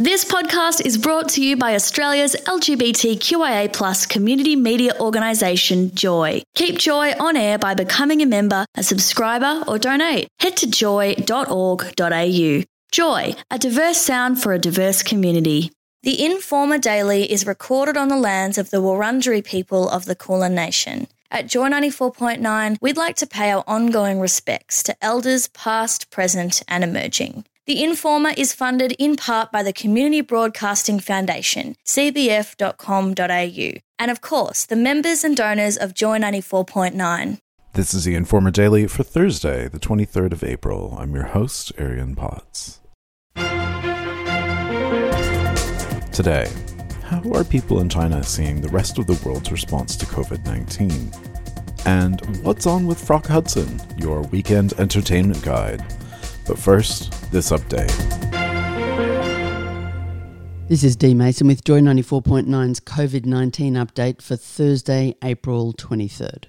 This 0.00 0.24
podcast 0.24 0.86
is 0.86 0.96
brought 0.96 1.28
to 1.30 1.44
you 1.44 1.56
by 1.56 1.74
Australia's 1.74 2.36
LGBTQIA 2.46 3.72
plus 3.72 4.06
community 4.06 4.54
media 4.54 4.92
organisation, 5.00 5.92
Joy. 5.92 6.42
Keep 6.54 6.78
Joy 6.78 7.14
on 7.18 7.36
air 7.36 7.58
by 7.58 7.74
becoming 7.74 8.22
a 8.22 8.26
member, 8.26 8.64
a 8.76 8.84
subscriber, 8.84 9.64
or 9.66 9.76
donate. 9.76 10.28
Head 10.38 10.56
to 10.58 10.70
joy.org.au. 10.70 12.62
Joy, 12.92 13.34
a 13.50 13.58
diverse 13.58 13.98
sound 13.98 14.40
for 14.40 14.52
a 14.52 14.58
diverse 14.60 15.02
community. 15.02 15.72
The 16.04 16.24
Informer 16.24 16.78
Daily 16.78 17.28
is 17.32 17.44
recorded 17.44 17.96
on 17.96 18.06
the 18.06 18.16
lands 18.16 18.56
of 18.56 18.70
the 18.70 18.80
Wurundjeri 18.80 19.44
people 19.44 19.88
of 19.88 20.04
the 20.04 20.14
Kulin 20.14 20.54
Nation. 20.54 21.08
At 21.32 21.48
Joy 21.48 21.70
94.9, 21.70 22.76
we'd 22.80 22.96
like 22.96 23.16
to 23.16 23.26
pay 23.26 23.50
our 23.50 23.64
ongoing 23.66 24.20
respects 24.20 24.84
to 24.84 24.96
elders 25.02 25.48
past, 25.48 26.08
present, 26.12 26.62
and 26.68 26.84
emerging. 26.84 27.46
The 27.68 27.84
Informer 27.84 28.32
is 28.34 28.54
funded 28.54 28.92
in 28.92 29.16
part 29.16 29.52
by 29.52 29.62
the 29.62 29.74
Community 29.74 30.22
Broadcasting 30.22 31.00
Foundation, 31.00 31.76
cbf.com.au, 31.84 33.80
and 33.98 34.10
of 34.10 34.22
course, 34.22 34.64
the 34.64 34.74
members 34.74 35.22
and 35.22 35.36
donors 35.36 35.76
of 35.76 35.92
Joy 35.92 36.18
94.9. 36.18 37.38
This 37.74 37.92
is 37.92 38.04
the 38.04 38.14
Informer 38.14 38.50
Daily 38.50 38.86
for 38.86 39.02
Thursday, 39.02 39.68
the 39.68 39.78
23rd 39.78 40.32
of 40.32 40.42
April. 40.42 40.96
I'm 40.98 41.14
your 41.14 41.24
host, 41.24 41.72
Arian 41.76 42.16
Potts. 42.16 42.80
Today, 46.10 46.50
how 47.02 47.20
are 47.34 47.44
people 47.44 47.80
in 47.80 47.90
China 47.90 48.22
seeing 48.22 48.62
the 48.62 48.70
rest 48.70 48.96
of 48.96 49.06
the 49.06 49.20
world's 49.22 49.52
response 49.52 49.94
to 49.96 50.06
COVID 50.06 50.42
19? 50.46 51.12
And 51.84 52.42
what's 52.42 52.64
on 52.64 52.86
with 52.86 52.98
Frock 52.98 53.26
Hudson, 53.26 53.78
your 53.98 54.22
weekend 54.22 54.72
entertainment 54.78 55.42
guide? 55.42 55.84
But 56.48 56.58
first, 56.58 57.30
this 57.30 57.50
update. 57.50 57.94
This 60.66 60.82
is 60.82 60.96
Dee 60.96 61.14
Mason 61.14 61.46
with 61.46 61.62
Joy 61.62 61.80
94.9's 61.80 62.80
COVID 62.80 63.26
19 63.26 63.74
update 63.74 64.22
for 64.22 64.36
Thursday, 64.36 65.14
April 65.22 65.74
23rd. 65.74 66.46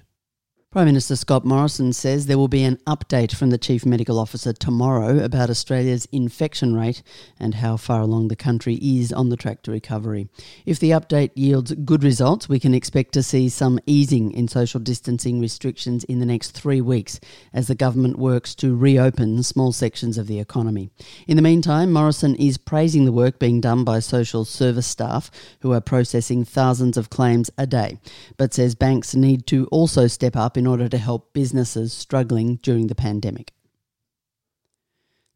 Prime 0.72 0.86
Minister 0.86 1.16
Scott 1.16 1.44
Morrison 1.44 1.92
says 1.92 2.26
there 2.26 2.38
will 2.38 2.46
be 2.46 2.62
an 2.62 2.76
update 2.86 3.34
from 3.34 3.50
the 3.50 3.58
Chief 3.58 3.84
Medical 3.84 4.20
Officer 4.20 4.52
tomorrow 4.52 5.18
about 5.18 5.50
Australia's 5.50 6.06
infection 6.12 6.76
rate 6.76 7.02
and 7.40 7.56
how 7.56 7.76
far 7.76 8.00
along 8.00 8.28
the 8.28 8.36
country 8.36 8.76
is 8.76 9.12
on 9.12 9.30
the 9.30 9.36
track 9.36 9.62
to 9.62 9.72
recovery. 9.72 10.28
If 10.64 10.78
the 10.78 10.90
update 10.90 11.32
yields 11.34 11.74
good 11.74 12.04
results, 12.04 12.48
we 12.48 12.60
can 12.60 12.72
expect 12.72 13.14
to 13.14 13.22
see 13.24 13.48
some 13.48 13.80
easing 13.84 14.30
in 14.30 14.46
social 14.46 14.78
distancing 14.78 15.40
restrictions 15.40 16.04
in 16.04 16.20
the 16.20 16.24
next 16.24 16.52
three 16.52 16.80
weeks 16.80 17.18
as 17.52 17.66
the 17.66 17.74
government 17.74 18.16
works 18.16 18.54
to 18.54 18.76
reopen 18.76 19.42
small 19.42 19.72
sections 19.72 20.18
of 20.18 20.28
the 20.28 20.38
economy. 20.38 20.88
In 21.26 21.34
the 21.34 21.42
meantime, 21.42 21.90
Morrison 21.90 22.36
is 22.36 22.58
praising 22.58 23.06
the 23.06 23.12
work 23.12 23.40
being 23.40 23.60
done 23.60 23.82
by 23.82 23.98
social 23.98 24.44
service 24.44 24.86
staff 24.86 25.32
who 25.62 25.72
are 25.72 25.80
processing 25.80 26.44
thousands 26.44 26.96
of 26.96 27.10
claims 27.10 27.50
a 27.58 27.66
day, 27.66 27.98
but 28.36 28.54
says 28.54 28.76
banks 28.76 29.16
need 29.16 29.48
to 29.48 29.66
also 29.72 30.06
step 30.06 30.36
up 30.36 30.56
in 30.60 30.66
order 30.66 30.90
to 30.90 30.98
help 30.98 31.32
businesses 31.32 31.90
struggling 31.90 32.56
during 32.56 32.88
the 32.88 32.94
pandemic. 32.94 33.54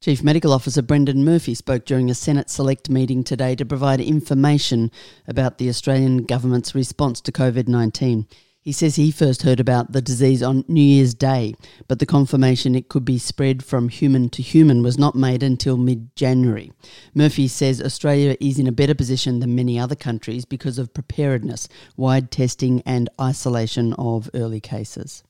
Chief 0.02 0.22
Medical 0.22 0.52
Officer 0.52 0.82
Brendan 0.82 1.24
Murphy 1.24 1.54
spoke 1.54 1.86
during 1.86 2.10
a 2.10 2.14
Senate 2.14 2.50
Select 2.50 2.90
meeting 2.90 3.24
today 3.24 3.56
to 3.56 3.64
provide 3.64 4.02
information 4.02 4.90
about 5.26 5.56
the 5.56 5.70
Australian 5.70 6.24
government's 6.24 6.74
response 6.74 7.22
to 7.22 7.32
COVID 7.32 7.68
19. 7.68 8.26
He 8.64 8.72
says 8.72 8.96
he 8.96 9.10
first 9.10 9.42
heard 9.42 9.60
about 9.60 9.92
the 9.92 10.00
disease 10.00 10.42
on 10.42 10.64
New 10.68 10.80
Year's 10.80 11.12
Day, 11.12 11.54
but 11.86 11.98
the 11.98 12.06
confirmation 12.06 12.74
it 12.74 12.88
could 12.88 13.04
be 13.04 13.18
spread 13.18 13.62
from 13.62 13.90
human 13.90 14.30
to 14.30 14.40
human 14.40 14.82
was 14.82 14.96
not 14.96 15.14
made 15.14 15.42
until 15.42 15.76
mid 15.76 16.16
January. 16.16 16.72
Murphy 17.14 17.46
says 17.46 17.82
Australia 17.82 18.38
is 18.40 18.58
in 18.58 18.66
a 18.66 18.72
better 18.72 18.94
position 18.94 19.40
than 19.40 19.54
many 19.54 19.78
other 19.78 19.94
countries 19.94 20.46
because 20.46 20.78
of 20.78 20.94
preparedness, 20.94 21.68
wide 21.98 22.30
testing, 22.30 22.82
and 22.86 23.10
isolation 23.20 23.92
of 23.98 24.30
early 24.32 24.60
cases. 24.60 25.22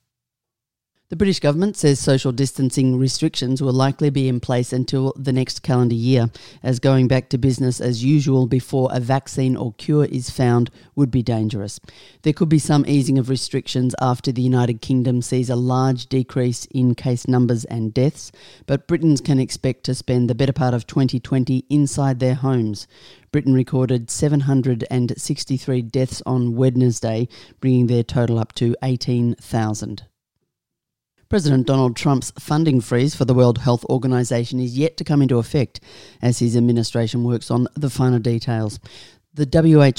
The 1.14 1.19
British 1.19 1.39
government 1.39 1.77
says 1.77 2.01
social 2.01 2.33
distancing 2.33 2.98
restrictions 2.98 3.63
will 3.63 3.73
likely 3.73 4.11
be 4.11 4.27
in 4.27 4.41
place 4.41 4.73
until 4.73 5.13
the 5.14 5.33
next 5.33 5.63
calendar 5.63 5.95
year, 5.95 6.29
as 6.61 6.80
going 6.80 7.07
back 7.07 7.29
to 7.29 7.39
business 7.39 7.80
as 7.80 8.02
usual 8.02 8.48
before 8.48 8.89
a 8.91 8.98
vaccine 8.98 9.57
or 9.57 9.74
cure 9.74 10.07
is 10.07 10.29
found 10.29 10.73
would 10.97 11.13
be 11.13 11.23
dangerous. 11.23 11.79
There 12.23 12.33
could 12.33 12.48
be 12.48 12.58
some 12.58 12.85
easing 12.89 13.17
of 13.17 13.29
restrictions 13.29 13.95
after 14.01 14.33
the 14.33 14.42
United 14.42 14.80
Kingdom 14.80 15.23
sees 15.23 15.48
a 15.48 15.55
large 15.55 16.07
decrease 16.07 16.64
in 16.73 16.97
case 16.97 17.29
numbers 17.29 17.64
and 17.67 17.95
deaths, 17.95 18.33
but 18.67 18.89
Britons 18.89 19.20
can 19.20 19.39
expect 19.39 19.85
to 19.85 19.95
spend 19.95 20.29
the 20.29 20.35
better 20.35 20.53
part 20.53 20.74
of 20.74 20.89
2020 20.89 21.64
inside 21.70 22.19
their 22.19 22.35
homes. 22.35 22.89
Britain 23.30 23.55
recorded 23.55 24.11
763 24.11 25.80
deaths 25.83 26.23
on 26.27 26.57
Wednesday, 26.57 27.29
bringing 27.61 27.86
their 27.86 28.03
total 28.03 28.36
up 28.36 28.53
to 28.55 28.74
18,000. 28.83 30.07
President 31.34 31.67
Donald 31.67 31.96
Trump's 31.96 32.33
funding 32.39 32.80
freeze 32.80 33.17
for 33.17 33.24
the 33.24 33.34
World 33.34 33.58
Health 33.58 33.84
Organization 33.86 34.61
is 34.61 34.78
yet 34.78 34.96
to 34.98 35.02
come 35.02 35.20
into 35.20 35.39
effect 35.39 35.80
as 36.22 36.39
his 36.39 36.56
administration 36.56 37.24
works 37.24 37.50
on 37.50 37.67
the 37.74 37.90
final 37.90 38.20
details. 38.20 38.78
The 39.34 39.48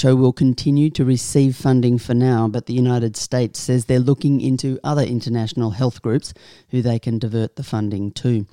WHO 0.02 0.16
will 0.16 0.32
continue 0.32 0.88
to 0.88 1.04
receive 1.04 1.54
funding 1.54 1.98
for 1.98 2.14
now, 2.14 2.48
but 2.48 2.64
the 2.64 2.72
United 2.72 3.18
States 3.18 3.60
says 3.60 3.84
they're 3.84 3.98
looking 3.98 4.40
into 4.40 4.80
other 4.82 5.02
international 5.02 5.72
health 5.72 6.00
groups 6.00 6.32
who 6.70 6.80
they 6.80 6.98
can 6.98 7.18
divert 7.18 7.56
the 7.56 7.62
funding 7.62 8.12
to. 8.12 8.46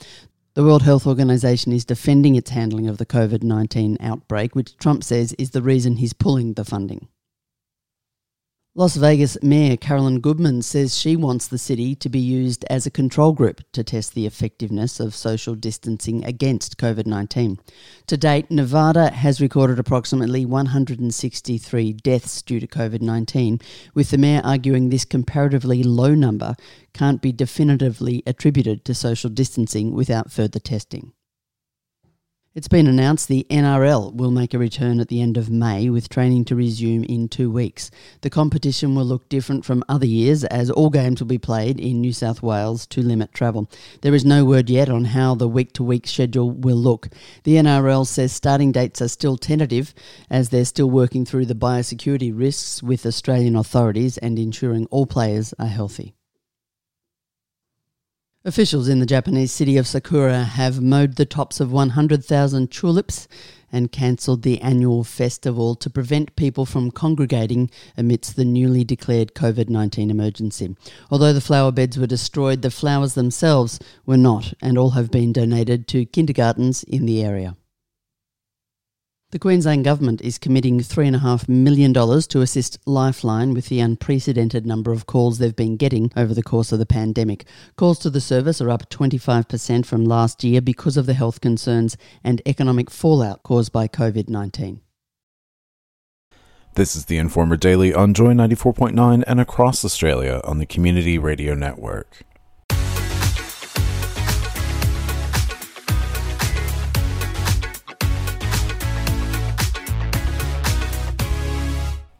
The 0.53 0.65
World 0.65 0.83
Health 0.83 1.07
Organization 1.07 1.71
is 1.71 1.85
defending 1.85 2.35
its 2.35 2.49
handling 2.49 2.89
of 2.89 2.97
the 2.97 3.05
COVID 3.05 3.43
19 3.43 3.95
outbreak, 4.01 4.55
which 4.55 4.75
Trump 4.75 5.05
says 5.05 5.31
is 5.39 5.51
the 5.51 5.61
reason 5.61 5.95
he's 5.95 6.11
pulling 6.11 6.55
the 6.55 6.65
funding. 6.65 7.07
Las 8.75 8.95
Vegas 8.95 9.37
Mayor 9.43 9.77
Carolyn 9.77 10.19
Goodman 10.19 10.63
says 10.63 10.97
she 10.97 11.15
wants 11.15 11.47
the 11.47 11.59
city 11.59 11.93
to 11.93 12.09
be 12.09 12.17
used 12.17 12.65
as 12.71 12.87
a 12.87 12.89
control 12.89 13.31
group 13.31 13.61
to 13.73 13.83
test 13.83 14.15
the 14.15 14.25
effectiveness 14.25 14.99
of 14.99 15.13
social 15.13 15.53
distancing 15.53 16.25
against 16.25 16.79
COVID 16.79 17.05
19. 17.05 17.59
To 18.07 18.17
date, 18.17 18.49
Nevada 18.49 19.11
has 19.11 19.39
recorded 19.39 19.77
approximately 19.77 20.43
163 20.43 21.93
deaths 21.93 22.41
due 22.41 22.59
to 22.59 22.65
COVID 22.65 23.01
19, 23.01 23.59
with 23.93 24.09
the 24.09 24.17
mayor 24.17 24.41
arguing 24.43 24.89
this 24.89 25.05
comparatively 25.05 25.83
low 25.83 26.15
number 26.15 26.55
can't 26.95 27.21
be 27.21 27.31
definitively 27.31 28.23
attributed 28.25 28.85
to 28.85 28.95
social 28.95 29.29
distancing 29.29 29.93
without 29.93 30.31
further 30.31 30.57
testing. 30.57 31.13
It's 32.55 32.67
been 32.67 32.85
announced 32.85 33.29
the 33.29 33.47
NRL 33.49 34.13
will 34.13 34.29
make 34.29 34.53
a 34.53 34.59
return 34.59 34.99
at 34.99 35.07
the 35.07 35.21
end 35.21 35.37
of 35.37 35.49
May 35.49 35.89
with 35.89 36.07
training 36.07 36.45
to 36.45 36.55
resume 36.55 37.03
in 37.03 37.27
two 37.27 37.49
weeks. 37.49 37.89
The 38.21 38.29
competition 38.29 38.93
will 38.93 39.05
look 39.05 39.27
different 39.27 39.65
from 39.65 39.83
other 39.89 40.05
years 40.05 40.43
as 40.43 40.69
all 40.69 40.91
games 40.91 41.19
will 41.19 41.27
be 41.27 41.39
played 41.39 41.79
in 41.79 41.99
New 41.99 42.13
South 42.13 42.43
Wales 42.43 42.85
to 42.87 43.01
limit 43.01 43.33
travel. 43.33 43.71
There 44.01 44.13
is 44.13 44.23
no 44.23 44.45
word 44.45 44.69
yet 44.69 44.87
on 44.87 45.05
how 45.05 45.33
the 45.33 45.47
week 45.47 45.73
to 45.73 45.83
week 45.83 46.05
schedule 46.05 46.51
will 46.51 46.77
look. 46.77 47.09
The 47.43 47.55
NRL 47.55 48.05
says 48.05 48.31
starting 48.31 48.71
dates 48.71 49.01
are 49.01 49.07
still 49.07 49.35
tentative 49.35 49.95
as 50.29 50.49
they're 50.49 50.63
still 50.63 50.91
working 50.91 51.25
through 51.25 51.47
the 51.47 51.55
biosecurity 51.55 52.31
risks 52.31 52.83
with 52.83 53.07
Australian 53.07 53.55
authorities 53.55 54.19
and 54.19 54.37
ensuring 54.37 54.85
all 54.91 55.07
players 55.07 55.55
are 55.57 55.65
healthy. 55.65 56.13
Officials 58.45 58.89
in 58.89 58.99
the 58.99 59.05
Japanese 59.05 59.53
city 59.53 59.77
of 59.77 59.87
Sakura 59.87 60.43
have 60.43 60.81
mowed 60.81 61.15
the 61.15 61.25
tops 61.25 61.61
of 61.61 61.71
100,000 61.71 62.69
tulips 62.69 63.25
and 63.71 63.89
cancelled 63.89 64.41
the 64.41 64.59
annual 64.59 65.05
festival 65.05 65.75
to 65.75 65.89
prevent 65.89 66.35
people 66.35 66.65
from 66.65 66.91
congregating 66.91 67.71
amidst 67.95 68.35
the 68.35 68.43
newly 68.43 68.83
declared 68.83 69.33
COVID 69.33 69.69
19 69.69 70.11
emergency. 70.11 70.75
Although 71.09 71.31
the 71.31 71.39
flower 71.39 71.71
beds 71.71 71.97
were 71.97 72.05
destroyed, 72.05 72.63
the 72.63 72.69
flowers 72.69 73.13
themselves 73.13 73.79
were 74.05 74.17
not, 74.17 74.53
and 74.61 74.77
all 74.77 74.89
have 74.89 75.09
been 75.09 75.31
donated 75.31 75.87
to 75.87 76.03
kindergartens 76.03 76.83
in 76.83 77.05
the 77.05 77.23
area. 77.23 77.55
The 79.33 79.39
Queensland 79.39 79.83
Government 79.83 80.21
is 80.21 80.37
committing 80.37 80.79
$3.5 80.79 81.49
million 81.49 81.91
to 81.91 82.41
assist 82.41 82.77
Lifeline 82.85 83.55
with 83.55 83.65
the 83.65 83.79
unprecedented 83.79 84.67
number 84.67 84.91
of 84.91 85.07
calls 85.07 85.39
they've 85.39 85.55
been 85.55 85.75
getting 85.75 86.11
over 86.15 86.35
the 86.35 86.43
course 86.43 86.71
of 86.71 86.77
the 86.77 86.85
pandemic. 86.85 87.45
Calls 87.75 87.97
to 88.01 88.11
the 88.11 88.21
service 88.21 88.61
are 88.61 88.69
up 88.69 88.91
25% 88.91 89.87
from 89.87 90.05
last 90.05 90.43
year 90.43 90.61
because 90.61 90.97
of 90.97 91.07
the 91.07 91.15
health 91.15 91.41
concerns 91.41 91.97
and 92.23 92.43
economic 92.45 92.91
fallout 92.91 93.41
caused 93.41 93.71
by 93.71 93.87
COVID 93.87 94.29
19. 94.29 94.81
This 96.75 96.95
is 96.95 97.05
the 97.05 97.17
Informer 97.17 97.57
Daily 97.57 97.91
on 97.91 98.13
Joy 98.13 98.33
94.9 98.33 99.23
and 99.25 99.39
across 99.39 99.83
Australia 99.83 100.41
on 100.43 100.59
the 100.59 100.67
Community 100.67 101.17
Radio 101.17 101.55
Network. 101.55 102.21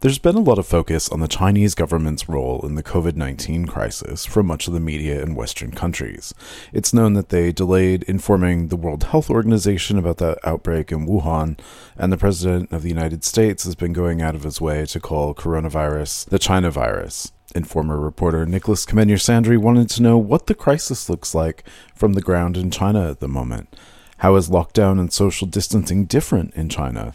There's 0.04 0.20
been 0.20 0.36
a 0.36 0.42
lot 0.42 0.60
of 0.60 0.68
focus 0.68 1.08
on 1.08 1.22
the 1.22 1.30
Chinese 1.30 1.76
government's 1.76 2.28
role 2.28 2.60
in 2.66 2.76
the 2.76 2.84
COVID 2.84 3.16
19 3.16 3.68
crisis 3.68 4.26
from 4.26 4.48
much 4.48 4.68
of 4.68 4.74
the 4.74 4.82
media 4.82 5.24
in 5.24 5.34
Western 5.34 5.72
countries. 5.72 6.34
It's 6.74 6.94
known 6.94 7.14
that 7.14 7.30
they 7.30 7.54
delayed 7.54 8.04
informing 8.04 8.68
the 8.68 8.76
World 8.76 9.06
Health 9.06 9.30
Organization 9.30 9.98
about 9.98 10.18
the 10.18 10.38
outbreak 10.46 10.92
in 10.92 11.08
Wuhan, 11.08 11.58
and 11.96 12.12
the 12.12 12.18
President 12.18 12.74
of 12.74 12.82
the 12.82 12.90
United 12.90 13.24
States 13.24 13.64
has 13.64 13.76
been 13.76 13.94
going 13.94 14.22
out 14.22 14.36
of 14.36 14.44
his 14.44 14.60
way 14.60 14.86
to 14.88 15.00
call 15.00 15.34
coronavirus 15.34 16.28
the 16.28 16.38
China 16.38 16.70
virus. 16.70 17.32
Informer 17.56 17.98
reporter 17.98 18.46
Nicholas 18.46 18.86
Kamenyer-Sandry 18.86 19.58
wanted 19.58 19.90
to 19.92 20.02
know 20.02 20.18
what 20.18 20.48
the 20.48 20.54
crisis 20.54 21.10
looks 21.10 21.34
like 21.34 21.64
from 21.96 22.12
the 22.12 22.22
ground 22.22 22.58
in 22.58 22.72
China 22.72 23.10
at 23.10 23.22
the 23.22 23.30
moment. 23.30 23.74
How 24.18 24.36
is 24.36 24.50
lockdown 24.50 25.00
and 25.00 25.14
social 25.14 25.48
distancing 25.48 26.04
different 26.04 26.54
in 26.56 26.68
China? 26.68 27.14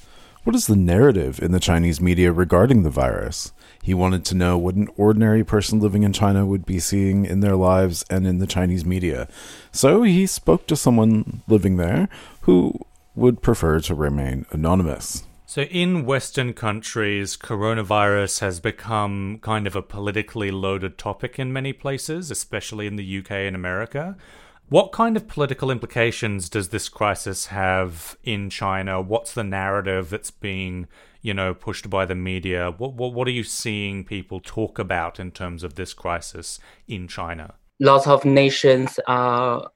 What 0.49 0.56
is 0.56 0.67
the 0.67 0.77
narrative 0.77 1.43
in 1.43 1.53
the 1.53 1.61
Chinese 1.61 2.00
media 2.00 2.33
regarding 2.33 2.83
the 2.83 2.89
virus? 2.89 3.53
He 3.83 3.93
wanted 3.93 4.25
to 4.25 4.35
know 4.35 4.56
what 4.56 4.77
an 4.77 4.89
ordinary 4.97 5.45
person 5.45 5.79
living 5.79 6.05
in 6.05 6.15
China 6.15 6.47
would 6.47 6.65
be 6.65 6.79
seeing 6.79 7.27
in 7.27 7.41
their 7.41 7.55
lives 7.55 8.03
and 8.09 8.27
in 8.27 8.39
the 8.39 8.47
Chinese 8.47 8.83
media. 8.83 9.29
So 9.73 10.05
he 10.05 10.27
spoke 10.27 10.67
to 10.69 10.75
someone 10.75 11.43
living 11.49 11.77
there 11.77 12.09
who 12.41 12.81
would 13.15 13.43
prefer 13.43 13.81
to 13.81 13.95
remain 13.95 14.47
anonymous. 14.50 15.25
So, 15.45 15.62
in 15.62 16.06
Western 16.06 16.55
countries, 16.55 17.37
coronavirus 17.37 18.41
has 18.41 18.59
become 18.59 19.41
kind 19.43 19.67
of 19.67 19.77
a 19.77 19.83
politically 19.83 20.50
loaded 20.50 20.97
topic 20.97 21.39
in 21.39 21.53
many 21.53 21.75
places, 21.75 22.31
especially 22.31 22.87
in 22.87 22.97
the 22.97 23.19
UK 23.19 23.33
and 23.33 23.55
America. 23.55 24.17
What 24.70 24.93
kind 24.93 25.17
of 25.17 25.26
political 25.26 25.70
implications 25.70 26.50
does 26.50 26.69
this 26.69 26.91
crisis 26.91 27.47
have 27.47 28.19
in 28.23 28.50
China? 28.50 29.00
What's 29.00 29.32
the 29.32 29.43
narrative 29.43 30.11
that's 30.11 30.31
being, 30.31 30.88
you 31.23 31.32
know, 31.32 31.55
pushed 31.55 31.88
by 31.88 32.05
the 32.05 32.15
media? 32.15 32.75
What, 32.76 32.93
what, 32.93 33.15
what 33.15 33.26
are 33.29 33.32
you 33.32 33.44
seeing 33.44 34.05
people 34.05 34.41
talk 34.41 34.79
about 34.79 35.19
in 35.19 35.31
terms 35.31 35.62
of 35.62 35.76
this 35.76 35.94
crisis 35.94 36.59
in 36.87 37.09
China? 37.09 37.55
Lots 37.81 38.06
of 38.06 38.26
nations 38.26 39.00
are 39.06 39.70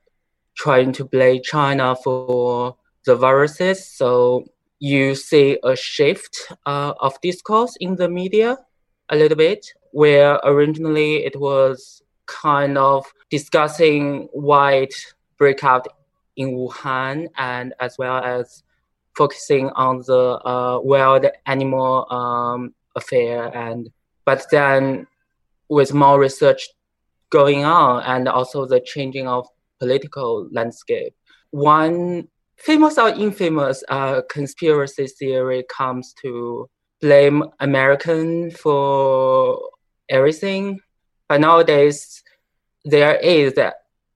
trying 0.58 0.92
to 0.92 1.06
blame 1.06 1.40
China 1.42 1.96
for 1.96 2.76
the 3.06 3.16
viruses. 3.16 3.88
So 3.88 4.44
you 4.78 5.14
see 5.14 5.58
a 5.64 5.74
shift 5.74 6.36
uh, 6.66 6.92
of 7.00 7.18
discourse 7.22 7.76
in 7.80 7.96
the 7.96 8.10
media 8.10 8.58
a 9.08 9.16
little 9.16 9.38
bit, 9.38 9.66
where 9.92 10.38
originally 10.44 11.24
it 11.24 11.40
was 11.40 12.01
kind 12.26 12.78
of 12.78 13.04
discussing 13.30 14.28
why 14.32 14.88
breakout 15.38 15.86
in 16.36 16.50
Wuhan 16.50 17.28
and 17.36 17.74
as 17.80 17.96
well 17.98 18.22
as 18.22 18.62
focusing 19.16 19.68
on 19.70 19.98
the 20.06 20.40
uh, 20.46 20.78
wild 20.82 21.26
animal 21.46 22.10
um, 22.10 22.74
affair 22.96 23.54
and 23.56 23.90
but 24.24 24.46
then 24.50 25.06
with 25.68 25.92
more 25.92 26.18
research 26.20 26.68
going 27.30 27.64
on 27.64 28.02
and 28.04 28.28
also 28.28 28.66
the 28.66 28.80
changing 28.80 29.26
of 29.26 29.46
political 29.78 30.48
landscape. 30.52 31.14
One 31.50 32.28
famous 32.62 32.96
or 32.98 33.08
infamous 33.08 33.82
uh, 33.88 34.22
conspiracy 34.30 35.06
theory 35.08 35.64
comes 35.68 36.14
to 36.22 36.68
blame 37.00 37.42
american 37.58 38.50
for 38.52 39.60
everything 40.08 40.78
but 41.32 41.40
nowadays 41.40 42.22
there 42.84 43.14
is 43.14 43.54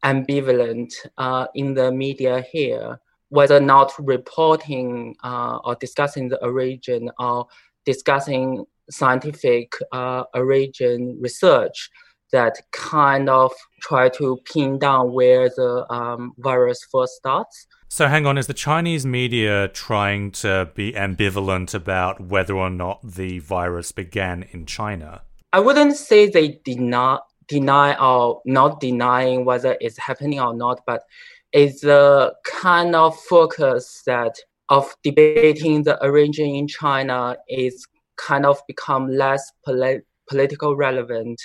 ambivalent 0.04 0.92
uh, 1.16 1.46
in 1.54 1.72
the 1.72 1.90
media 1.90 2.44
here, 2.52 3.00
whether 3.30 3.58
not 3.58 3.90
reporting 3.98 5.16
uh, 5.24 5.56
or 5.64 5.76
discussing 5.76 6.28
the 6.28 6.36
origin 6.44 7.10
or 7.18 7.46
discussing 7.86 8.66
scientific 8.90 9.72
uh, 9.92 10.24
origin 10.34 11.16
research 11.18 11.88
that 12.32 12.60
kind 12.72 13.30
of 13.30 13.50
try 13.80 14.10
to 14.10 14.38
pin 14.52 14.78
down 14.78 15.14
where 15.14 15.48
the 15.48 15.86
um, 15.88 16.34
virus 16.36 16.86
first 16.92 17.14
starts. 17.14 17.66
So, 17.88 18.08
hang 18.08 18.26
on, 18.26 18.36
is 18.36 18.46
the 18.46 18.52
Chinese 18.52 19.06
media 19.06 19.69
trying 19.69 20.32
to 20.32 20.69
be 20.74 20.92
ambivalent 20.92 21.72
about 21.72 22.20
whether 22.20 22.54
or 22.54 22.69
not 22.69 23.00
the 23.02 23.38
virus 23.38 23.90
began 23.90 24.42
in 24.52 24.66
China? 24.66 25.22
I 25.52 25.60
wouldn't 25.60 25.96
say 25.96 26.28
they 26.28 26.60
did 26.64 26.81
not 26.81 27.25
deny 27.48 27.96
or 27.96 28.43
not 28.44 28.81
denying 28.81 29.44
whether 29.44 29.76
it's 29.81 29.98
happening 29.98 30.40
or 30.40 30.54
not, 30.54 30.81
but 30.87 31.02
it's 31.52 31.84
a 31.84 32.32
kind 32.44 32.94
of 32.94 33.19
focus 33.20 34.02
that 34.06 34.37
of 34.69 34.94
debating 35.02 35.84
the 35.84 36.02
origin 36.04 36.46
in 36.46 36.66
China 36.66 37.37
is 37.48 37.87
kind 38.16 38.44
of 38.44 38.60
become 38.66 39.08
less 39.08 39.52
polit- 39.64 40.06
political 40.28 40.75
relevant 40.75 41.40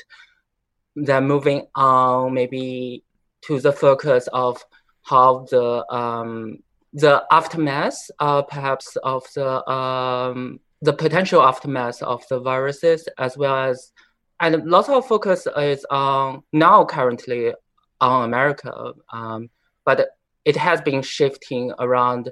than 0.95 1.27
moving 1.27 1.67
on 1.75 2.33
maybe 2.33 3.03
to 3.43 3.59
the 3.59 3.71
focus 3.71 4.27
of 4.33 4.63
how 5.03 5.45
the 5.49 5.85
um, 5.93 6.59
the 6.93 7.23
aftermath, 7.31 8.11
uh, 8.19 8.41
perhaps 8.41 8.97
of 8.97 9.25
the 9.35 9.69
um, 9.69 10.59
the 10.81 10.93
potential 10.93 11.41
aftermath 11.41 12.01
of 12.01 12.23
the 12.29 12.39
viruses, 12.39 13.07
as 13.17 13.37
well 13.37 13.55
as 13.55 13.91
and 14.39 14.65
lots 14.65 14.89
of 14.89 15.07
focus 15.07 15.47
is 15.57 15.85
on 15.91 16.41
now 16.51 16.83
currently 16.83 17.53
on 18.01 18.25
America, 18.25 18.93
um, 19.13 19.49
but 19.85 20.09
it 20.45 20.57
has 20.57 20.81
been 20.81 21.03
shifting 21.03 21.71
around 21.77 22.31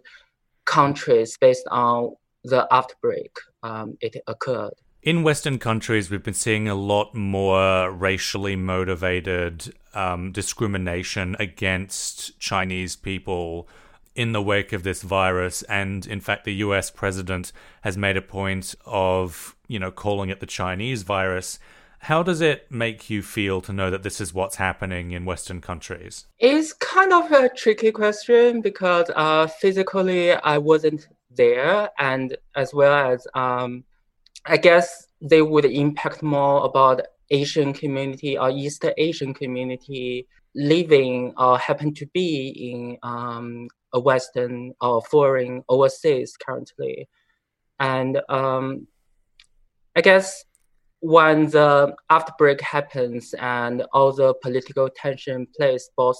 countries 0.66 1.38
based 1.40 1.68
on 1.70 2.16
the 2.44 2.68
outbreak 2.74 3.32
um, 3.62 3.98
it 4.02 4.16
occurred. 4.28 4.74
In 5.02 5.24
Western 5.24 5.60
countries, 5.60 6.10
we've 6.10 6.24
been 6.24 6.34
seeing 6.34 6.68
a 6.68 6.76
lot 6.76 7.16
more 7.16 7.92
racially 7.92 8.56
motivated 8.56 9.74
um, 9.94 10.32
discrimination 10.32 11.36
against 11.40 12.38
Chinese 12.40 12.96
people 12.96 13.70
in 14.20 14.34
the 14.34 14.42
wake 14.42 14.74
of 14.74 14.84
this 14.84 15.02
virus. 15.02 15.62
And 15.64 16.06
in 16.06 16.20
fact, 16.20 16.44
the 16.44 16.56
US 16.56 16.92
president 16.92 17.54
has 17.84 17.96
made 17.98 18.18
a 18.18 18.22
point 18.22 18.76
of, 18.86 19.56
you 19.70 19.80
know, 19.80 19.92
calling 19.92 20.30
it 20.30 20.42
the 20.42 20.46
Chinese 20.46 21.04
virus. 21.04 21.58
How 22.00 22.22
does 22.22 22.42
it 22.42 22.70
make 22.70 23.10
you 23.10 23.22
feel 23.22 23.62
to 23.62 23.72
know 23.72 23.90
that 23.90 24.04
this 24.04 24.20
is 24.20 24.34
what's 24.34 24.58
happening 24.58 25.12
in 25.12 25.24
Western 25.24 25.62
countries? 25.62 26.26
It's 26.38 26.74
kind 26.74 27.14
of 27.14 27.32
a 27.32 27.48
tricky 27.48 27.94
question 27.94 28.60
because 28.60 29.10
uh, 29.16 29.48
physically 29.48 30.34
I 30.34 30.58
wasn't 30.58 31.08
there, 31.32 31.90
and 31.98 32.36
as 32.58 32.74
well 32.74 32.94
as 33.14 33.26
um, 33.36 33.86
I 34.46 34.58
guess 34.58 35.08
they 35.22 35.42
would 35.42 35.64
impact 35.64 36.22
more 36.24 36.66
about 36.66 37.04
Asian 37.30 37.72
community 37.72 38.38
or 38.38 38.50
East 38.50 38.84
Asian 38.98 39.34
community 39.34 40.28
living 40.56 41.34
or 41.38 41.58
happen 41.58 41.94
to 41.94 42.06
be 42.08 42.50
in 42.72 42.98
um, 43.04 43.70
a 43.94 44.00
Western 44.00 44.74
or 44.82 45.02
foreign 45.02 45.64
overseas 45.70 46.36
currently. 46.38 47.08
And 47.80 48.22
um, 48.30 48.88
I 49.96 50.02
guess 50.02 50.44
when 51.00 51.48
the 51.50 51.96
outbreak 52.10 52.62
happens 52.62 53.34
and 53.40 53.84
all 53.94 54.12
the 54.12 54.34
political 54.42 54.90
tension 54.90 55.48
plays 55.56 55.90
both 55.96 56.18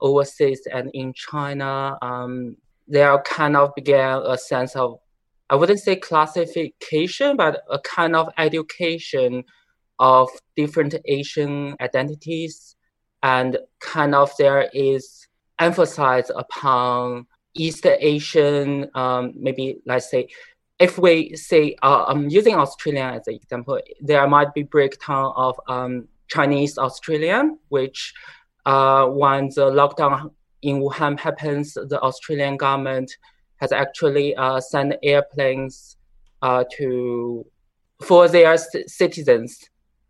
overseas 0.00 0.62
and 0.72 0.90
in 0.94 1.12
China, 1.12 1.98
um, 2.02 2.56
there 2.86 3.16
kind 3.22 3.56
of 3.56 3.74
began 3.74 4.22
a 4.24 4.38
sense 4.38 4.76
of, 4.76 4.98
I 5.50 5.56
wouldn't 5.56 5.80
say 5.80 5.96
classification, 5.96 7.36
but 7.36 7.62
a 7.70 7.78
kind 7.80 8.16
of 8.16 8.28
education 8.38 9.44
of 9.98 10.28
different 10.56 10.94
Asian 11.04 11.76
identities. 11.80 12.76
And 13.22 13.58
kind 13.80 14.14
of 14.14 14.32
there 14.38 14.68
is 14.72 15.21
emphasis 15.62 16.30
upon 16.34 17.26
East 17.54 17.86
Asian, 17.86 18.90
um, 18.94 19.32
maybe 19.36 19.78
let's 19.86 20.10
say 20.10 20.28
if 20.78 20.98
we 20.98 21.36
say, 21.36 21.76
uh, 21.82 22.06
I'm 22.08 22.28
using 22.28 22.56
Australia 22.56 23.12
as 23.16 23.28
an 23.28 23.34
example, 23.34 23.80
there 24.00 24.26
might 24.26 24.52
be 24.52 24.64
breakdown 24.64 25.32
of 25.36 25.54
um, 25.68 26.08
Chinese 26.28 26.76
Australian, 26.76 27.58
which 27.68 28.12
uh, 28.66 29.06
when 29.06 29.46
the 29.50 29.70
lockdown 29.70 30.32
in 30.62 30.80
Wuhan 30.80 31.20
happens, 31.20 31.74
the 31.74 32.00
Australian 32.00 32.56
government 32.56 33.16
has 33.60 33.70
actually 33.70 34.34
uh, 34.34 34.60
sent 34.60 34.94
airplanes 35.04 35.96
uh, 36.42 36.64
to 36.76 37.46
for 38.02 38.26
their 38.26 38.56
c- 38.56 38.88
citizens 38.88 39.60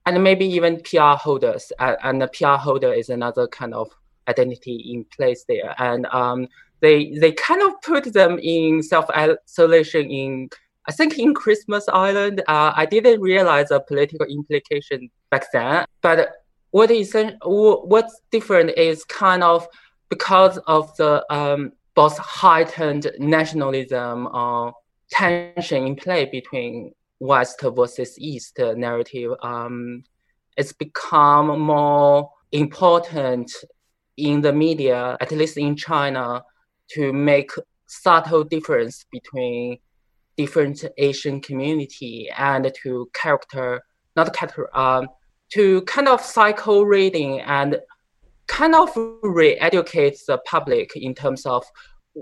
and 0.07 0.25
maybe 0.25 0.47
even 0.47 0.81
PR 0.81 1.17
holders. 1.27 1.71
Uh, 1.79 1.97
and 2.03 2.23
the 2.23 2.29
PR 2.29 2.57
holder 2.67 2.93
is 2.95 3.11
another 3.11 3.47
kind 3.47 3.75
of 3.75 3.91
identity 4.29 4.93
in 4.93 5.05
place 5.17 5.45
there. 5.49 5.75
And 5.79 6.07
um, 6.07 6.49
they 6.81 7.13
they 7.19 7.33
kind 7.33 7.63
of 7.63 7.81
put 7.83 8.13
them 8.13 8.39
in 8.43 8.83
self 8.83 9.07
isolation 9.11 10.11
in 10.11 10.49
I 10.87 10.93
think 10.93 11.19
in 11.19 11.35
Christmas 11.35 11.89
Island. 11.89 12.41
Uh, 12.49 12.73
I 12.75 12.87
didn't 12.87 13.21
realize 13.21 13.69
the 13.69 13.81
political 13.81 14.27
implication 14.27 15.11
back 15.31 15.47
then, 15.53 15.85
but 16.01 16.33
what 16.73 16.91
is 16.91 17.15
what's 17.45 18.21
different 18.31 18.71
is 18.77 19.05
kind 19.05 19.45
of 19.45 19.67
because 20.09 20.59
of 20.67 20.95
the 20.97 21.25
um, 21.33 21.73
both 21.95 22.19
heightened 22.19 23.11
nationalism 23.19 24.27
or 24.33 24.73
tension 25.11 25.87
in 25.87 25.97
play 25.97 26.25
between 26.25 26.93
West 27.21 27.61
versus 27.63 28.19
East 28.19 28.59
narrative, 28.59 29.33
um, 29.43 30.03
it's 30.57 30.73
become 30.73 31.61
more 31.61 32.31
important 32.51 33.53
in 34.17 34.41
the 34.41 34.53
media, 34.53 35.17
at 35.21 35.31
least 35.33 35.57
in 35.57 35.77
China, 35.77 36.43
to 36.91 37.13
make 37.13 37.51
subtle 37.87 38.45
difference 38.45 39.05
between 39.11 39.79
different 40.37 40.85
Asian 40.99 41.41
community 41.41 42.31
and 42.37 42.73
to 42.83 43.09
character, 43.15 43.83
not 44.17 44.35
character, 44.35 44.75
um, 44.77 45.07
to 45.53 45.83
kind 45.83 46.09
of 46.09 46.21
cycle 46.21 46.87
reading 46.87 47.41
and 47.41 47.79
kind 48.49 48.75
of 48.75 48.91
re-educate 49.23 50.19
the 50.27 50.39
public 50.47 50.91
in 50.97 51.15
terms 51.15 51.47
of 51.47 51.65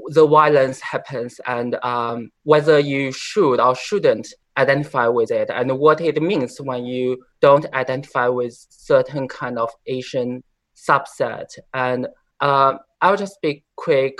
the 0.08 0.26
violence 0.26 0.80
happens 0.80 1.40
and 1.46 1.76
um, 1.82 2.30
whether 2.44 2.78
you 2.78 3.10
should 3.12 3.58
or 3.60 3.74
shouldn't 3.74 4.28
identify 4.56 5.08
with 5.08 5.30
it 5.30 5.50
and 5.50 5.78
what 5.78 6.00
it 6.00 6.20
means 6.22 6.60
when 6.60 6.84
you 6.84 7.16
don't 7.40 7.66
identify 7.72 8.28
with 8.28 8.54
certain 8.70 9.26
kind 9.26 9.58
of 9.58 9.70
Asian 9.86 10.42
subset. 10.88 11.58
And 11.74 12.08
uh, 12.40 12.74
I'll 13.00 13.16
just 13.16 13.40
be 13.42 13.64
quick, 13.76 14.18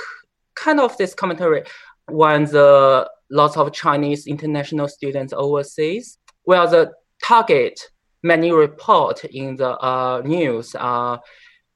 kind 0.55 0.81
of 0.81 0.97
this 0.97 1.14
commentary 1.14 1.64
when 2.07 2.45
the 2.45 3.09
lots 3.31 3.57
of 3.57 3.73
Chinese 3.73 4.26
international 4.26 4.88
students 4.88 5.33
overseas, 5.33 6.19
well, 6.45 6.69
the 6.69 6.93
target 7.23 7.81
many 8.23 8.52
report 8.52 9.25
in 9.25 9.57
the 9.57 9.79
uh, 9.79 10.23
news 10.25 10.75
are 10.75 11.21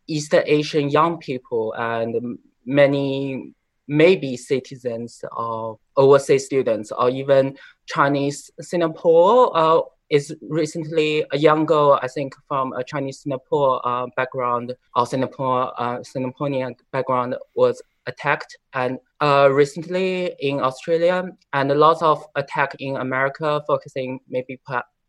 East 0.06 0.34
Asian 0.34 0.90
young 0.90 1.18
people 1.18 1.72
and 1.74 2.38
many 2.66 3.54
maybe 3.86 4.36
citizens 4.36 5.22
or 5.32 5.78
overseas 5.96 6.44
students 6.44 6.90
or 6.90 7.10
even 7.10 7.56
Chinese 7.86 8.50
Singapore 8.60 9.56
uh, 9.56 9.80
is 10.10 10.34
recently 10.48 11.24
a 11.32 11.38
young 11.38 11.64
girl, 11.66 11.98
I 12.02 12.08
think, 12.08 12.34
from 12.48 12.72
a 12.72 12.84
Chinese 12.84 13.20
Singapore 13.20 13.80
uh, 13.86 14.06
background 14.16 14.74
or 14.94 15.06
Singapore 15.06 15.72
uh, 15.80 15.98
Singaporean 15.98 16.74
background 16.92 17.36
was 17.54 17.82
attacked 18.06 18.58
and 18.74 18.98
uh, 19.20 19.48
recently 19.50 20.34
in 20.40 20.60
Australia 20.60 21.24
and 21.52 21.70
lots 21.70 22.02
of 22.02 22.24
attack 22.36 22.76
in 22.78 22.96
America 22.96 23.62
focusing 23.66 24.20
maybe 24.28 24.60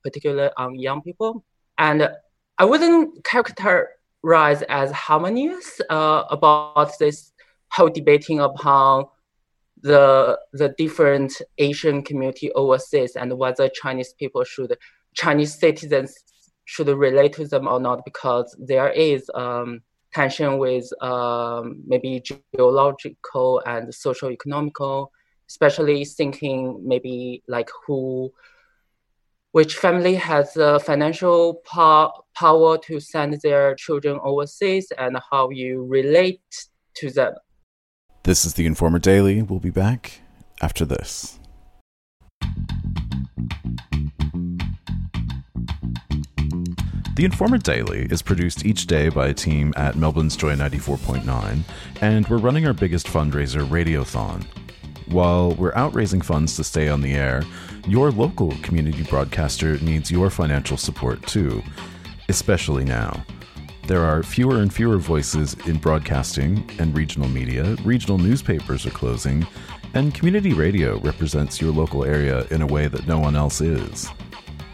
particularly 0.03 0.49
on 0.57 0.79
young 0.79 1.01
people. 1.01 1.43
And 1.77 2.09
I 2.57 2.63
wouldn't 2.63 3.23
characterize 3.25 4.61
as 4.69 4.91
harmonious 4.91 5.81
uh, 5.89 6.23
about 6.29 6.97
this 6.99 7.33
whole 7.71 7.89
debating 7.89 8.39
upon 8.39 9.05
the 9.85 10.39
the 10.53 10.69
different 10.79 11.31
Asian 11.59 12.01
community 12.01 12.51
overseas 12.53 13.15
and 13.15 13.31
whether 13.37 13.69
Chinese 13.69 14.13
people 14.13 14.43
should 14.43 14.75
Chinese 15.13 15.53
citizens 15.53 16.15
should 16.65 16.87
relate 16.87 17.33
to 17.33 17.47
them 17.47 17.67
or 17.67 17.79
not 17.79 18.03
because 18.03 18.55
there 18.59 18.89
is 18.89 19.29
um, 19.35 19.81
tension 20.11 20.57
with 20.57 20.87
um, 21.03 21.83
maybe 21.85 22.23
geological 22.55 23.61
and 23.67 23.93
social 23.93 24.31
economical, 24.31 25.11
especially 25.47 26.03
thinking 26.03 26.81
maybe 26.83 27.43
like 27.47 27.69
who 27.85 28.33
which 29.51 29.75
family 29.75 30.15
has 30.15 30.53
the 30.53 30.79
financial 30.83 31.61
po- 31.63 32.11
power 32.33 32.77
to 32.79 32.99
send 32.99 33.39
their 33.43 33.75
children 33.75 34.19
overseas 34.23 34.91
and 34.97 35.15
how 35.31 35.49
you 35.51 35.85
relate 35.85 36.41
to 36.95 37.11
them 37.11 37.35
this 38.25 38.43
is 38.43 38.55
the 38.55 38.65
Informer 38.65 38.97
Daily. 38.97 39.43
We'll 39.43 39.59
be 39.59 39.69
back 39.69 40.21
after 40.59 40.83
this. 40.83 41.39
The 47.15 47.23
Informer 47.23 47.59
Daily 47.59 48.07
is 48.09 48.23
produced 48.23 48.65
each 48.65 48.87
day 48.87 49.09
by 49.09 49.27
a 49.27 49.33
team 49.33 49.73
at 49.77 49.95
Melbourne's 49.95 50.35
Joy 50.35 50.55
94.9, 50.55 51.59
and 52.01 52.27
we're 52.27 52.37
running 52.37 52.65
our 52.65 52.73
biggest 52.73 53.05
fundraiser, 53.05 53.63
Radiothon. 53.63 54.43
While 55.07 55.51
we're 55.51 55.75
out 55.75 55.93
raising 55.93 56.21
funds 56.21 56.55
to 56.55 56.63
stay 56.63 56.89
on 56.89 57.01
the 57.01 57.13
air, 57.13 57.43
your 57.87 58.09
local 58.09 58.55
community 58.63 59.03
broadcaster 59.03 59.77
needs 59.81 60.09
your 60.09 60.31
financial 60.31 60.77
support 60.77 61.21
too, 61.27 61.61
especially 62.27 62.85
now. 62.85 63.23
There 63.87 64.01
are 64.03 64.23
fewer 64.23 64.63
and 64.63 64.73
fewer 64.73 64.97
voices 64.97 65.53
in 65.67 65.77
broadcasting 65.77 66.67
and 66.79 66.97
regional 66.97 67.29
media, 67.29 67.75
regional 67.83 68.17
newspapers 68.17 68.83
are 68.87 68.91
closing, 68.91 69.45
and 69.93 70.11
community 70.11 70.53
radio 70.53 70.97
represents 71.01 71.61
your 71.61 71.71
local 71.71 72.03
area 72.03 72.47
in 72.49 72.63
a 72.63 72.67
way 72.67 72.87
that 72.87 73.05
no 73.05 73.19
one 73.19 73.35
else 73.35 73.61
is. 73.61 74.09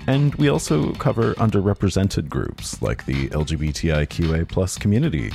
And 0.08 0.34
we 0.36 0.48
also 0.48 0.94
cover 0.94 1.34
underrepresented 1.34 2.30
groups 2.30 2.82
like 2.82 3.06
the 3.06 3.28
LGBTIQA 3.30 4.80
community. 4.80 5.30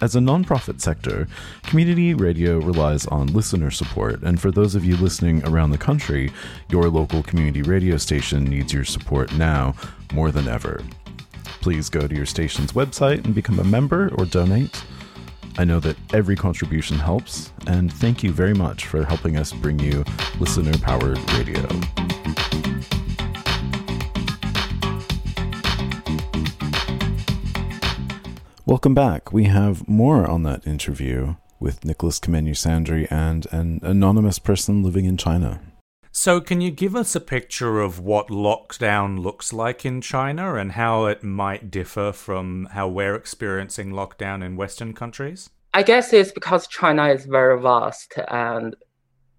As 0.00 0.14
a 0.14 0.20
nonprofit 0.20 0.80
sector, 0.80 1.26
community 1.64 2.14
radio 2.14 2.58
relies 2.58 3.08
on 3.08 3.26
listener 3.32 3.72
support, 3.72 4.22
and 4.22 4.40
for 4.40 4.52
those 4.52 4.76
of 4.76 4.84
you 4.84 4.96
listening 4.98 5.44
around 5.48 5.72
the 5.72 5.78
country, 5.78 6.30
your 6.68 6.88
local 6.88 7.24
community 7.24 7.62
radio 7.62 7.96
station 7.96 8.44
needs 8.44 8.72
your 8.72 8.84
support 8.84 9.34
now 9.34 9.74
more 10.12 10.30
than 10.30 10.46
ever 10.46 10.80
please 11.66 11.90
go 11.90 12.06
to 12.06 12.14
your 12.14 12.24
station's 12.24 12.74
website 12.74 13.24
and 13.24 13.34
become 13.34 13.58
a 13.58 13.64
member 13.64 14.08
or 14.18 14.24
donate. 14.24 14.84
I 15.58 15.64
know 15.64 15.80
that 15.80 15.96
every 16.14 16.36
contribution 16.36 16.96
helps, 16.96 17.52
and 17.66 17.92
thank 17.92 18.22
you 18.22 18.30
very 18.30 18.54
much 18.54 18.86
for 18.86 19.04
helping 19.04 19.36
us 19.36 19.52
bring 19.52 19.80
you 19.80 20.04
listener 20.38 20.78
powered 20.78 21.18
radio. 21.32 21.68
Welcome 28.64 28.94
back. 28.94 29.32
We 29.32 29.46
have 29.46 29.88
more 29.88 30.24
on 30.24 30.44
that 30.44 30.64
interview 30.68 31.34
with 31.58 31.84
Nicholas 31.84 32.20
Kamenyu-Sandri 32.20 33.10
and 33.10 33.44
an 33.50 33.80
anonymous 33.82 34.38
person 34.38 34.84
living 34.84 35.04
in 35.04 35.16
China. 35.16 35.60
So, 36.18 36.40
can 36.40 36.62
you 36.62 36.70
give 36.70 36.96
us 36.96 37.14
a 37.14 37.20
picture 37.20 37.78
of 37.78 38.00
what 38.00 38.28
lockdown 38.28 39.22
looks 39.22 39.52
like 39.52 39.84
in 39.84 40.00
China 40.00 40.54
and 40.54 40.72
how 40.72 41.04
it 41.04 41.22
might 41.22 41.70
differ 41.70 42.10
from 42.10 42.68
how 42.72 42.88
we're 42.88 43.14
experiencing 43.14 43.90
lockdown 43.90 44.42
in 44.42 44.56
Western 44.56 44.94
countries? 44.94 45.50
I 45.74 45.82
guess 45.82 46.14
it's 46.14 46.32
because 46.32 46.68
China 46.68 47.08
is 47.08 47.26
very 47.26 47.60
vast, 47.60 48.14
and 48.28 48.74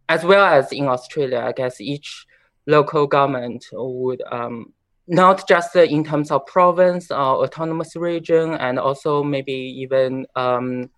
as 0.08 0.24
well 0.24 0.46
as 0.46 0.72
in 0.72 0.88
Australia, 0.88 1.40
I 1.40 1.52
guess 1.52 1.82
each 1.82 2.28
local 2.68 3.08
government 3.08 3.66
would 3.74 4.22
um, 4.32 4.72
not 5.08 5.48
just 5.48 5.76
in 5.76 6.04
terms 6.04 6.30
of 6.30 6.46
province 6.46 7.10
or 7.10 7.44
autonomous 7.44 7.96
region, 7.96 8.54
and 8.54 8.78
also 8.78 9.24
maybe 9.24 9.52
even 9.82 10.28
um, 10.36 10.92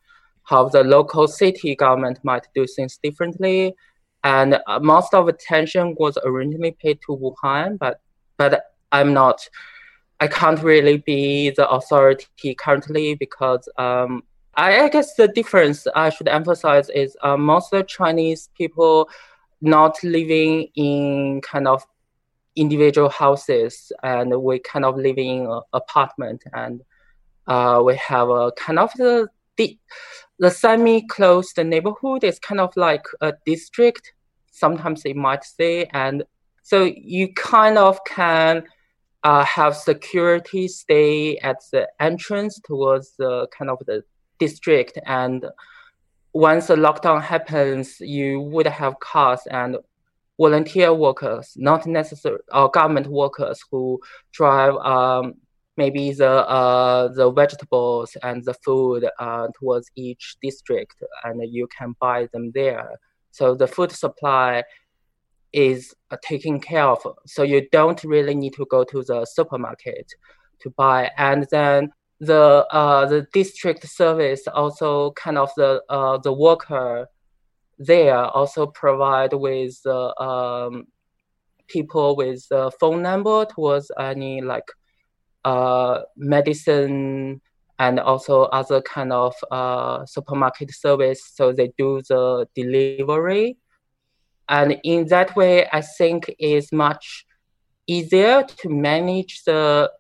how 0.44 0.68
the 0.68 0.84
local 0.84 1.26
city 1.30 1.74
government 1.74 2.20
might 2.26 2.48
do 2.54 2.68
things 2.68 3.00
differently 3.02 3.74
and 4.24 4.60
most 4.82 5.14
of 5.14 5.28
attention 5.28 5.96
was 5.98 6.18
originally 6.26 6.72
paid 6.72 7.00
to 7.06 7.18
Wuhan, 7.18 7.78
but 7.78 8.02
but 8.38 8.66
I'm 8.92 9.14
not. 9.14 9.48
I 10.20 10.28
can't 10.28 10.62
really 10.62 10.98
be 10.98 11.52
the 11.52 11.70
authority 11.70 12.56
currently 12.56 13.16
because 13.16 13.70
um, 13.78 14.24
I, 14.56 14.82
I, 14.82 14.90
guess 14.90 15.16
the 15.16 15.30
difference 15.30 15.88
I 15.96 16.10
should 16.10 16.28
emphasize 16.28 16.90
is 16.90 17.16
uh, 17.24 17.38
most 17.38 17.72
of 17.72 17.80
the 17.80 17.86
Chinese 17.86 18.50
people 18.58 19.10
not 19.62 20.04
living 20.04 20.68
in 20.76 21.40
kind 21.42 21.68
of 21.70 21.86
individual 22.58 23.08
houses 23.08 23.92
and 24.04 24.42
we 24.42 24.60
kind 24.60 24.84
of 24.84 24.98
living 24.98 25.46
in 25.46 25.62
apartment 25.72 26.44
and 26.54 26.82
uh, 27.48 27.82
we 27.84 27.96
have 27.96 28.30
a 28.30 28.52
kind 28.52 28.80
of 28.80 28.92
the, 28.98 29.30
the 29.60 29.78
the 30.39 30.50
semi-closed 30.50 31.58
neighborhood 31.58 32.24
is 32.24 32.39
kind 32.39 32.62
of 32.62 32.72
like 32.78 33.06
a 33.20 33.34
district, 33.46 34.13
sometimes 34.51 35.04
they 35.04 35.13
might 35.13 35.44
say, 35.44 35.86
and 35.92 36.24
so 36.63 36.78
you 37.18 37.34
kind 37.34 37.78
of 37.78 38.00
can 38.06 38.63
uh, 39.24 39.44
have 39.44 39.75
security 39.75 40.70
stay 40.70 41.38
at 41.39 41.58
the 41.74 41.86
entrance 42.00 42.58
towards 42.66 43.08
the 43.18 43.48
kind 43.56 43.70
of 43.70 43.80
the 43.86 44.01
district, 44.39 44.98
and 45.06 45.46
once 46.34 46.68
the 46.68 46.75
lockdown 46.75 47.22
happens, 47.22 48.00
you 48.00 48.39
would 48.39 48.68
have 48.68 49.00
cars 49.01 49.42
and 49.51 49.75
volunteer 50.39 50.94
workers, 50.94 51.51
not 51.58 51.86
necessarily 51.86 52.42
or 52.54 52.72
government 52.72 53.08
workers 53.08 53.60
who 53.70 54.00
drive 54.32 54.75
um, 54.75 55.34
maybe 55.84 56.06
the 56.24 56.34
uh, 56.60 57.04
the 57.20 57.28
vegetables 57.42 58.10
and 58.28 58.38
the 58.48 58.56
food 58.66 59.02
uh, 59.26 59.48
towards 59.58 59.88
each 60.06 60.26
district, 60.48 60.98
and 61.24 61.36
you 61.58 61.66
can 61.78 61.90
buy 62.06 62.20
them 62.34 62.46
there. 62.60 62.88
So 63.38 63.46
the 63.62 63.70
food 63.76 63.92
supply 63.92 64.64
is 65.52 65.82
uh, 66.12 66.18
taken 66.32 66.56
care 66.60 66.88
of. 66.96 67.02
So 67.26 67.42
you 67.44 67.60
don't 67.78 68.02
really 68.04 68.36
need 68.44 68.54
to 68.60 68.66
go 68.76 68.82
to 68.92 69.00
the 69.10 69.20
supermarket 69.38 70.08
to 70.62 70.68
buy. 70.84 71.02
And 71.30 71.48
then 71.56 71.80
the 72.20 72.44
uh, 72.80 73.06
the 73.14 73.22
district 73.40 73.84
service 73.88 74.44
also 74.62 75.12
kind 75.24 75.38
of 75.38 75.50
the 75.56 75.72
uh, 75.98 76.18
the 76.18 76.34
worker 76.34 77.08
there 77.92 78.24
also 78.38 78.62
provide 78.84 79.34
with 79.34 79.74
the 79.84 80.02
um, 80.22 80.74
people 81.68 82.16
with 82.22 82.42
the 82.50 82.72
phone 82.80 83.02
number 83.02 83.46
towards 83.46 83.90
any 83.98 84.42
like 84.42 84.70
uh, 85.46 86.01
medicine 86.17 87.41
and 87.79 88.00
also 88.00 88.43
other 88.43 88.81
kind 88.81 89.13
of 89.13 89.34
uh, 89.51 90.05
supermarket 90.05 90.72
service. 90.72 91.22
So 91.34 91.53
they 91.53 91.72
do 91.77 92.01
the 92.08 92.48
delivery. 92.53 93.58
And 94.50 94.79
in 94.84 95.08
that 95.08 95.36
way, 95.36 95.67
I 95.72 95.81
think 95.81 96.34
it's 96.39 96.74
much 96.74 97.25
easier 97.88 98.43
to 98.43 98.69
manage 98.69 99.43
the 99.46 99.91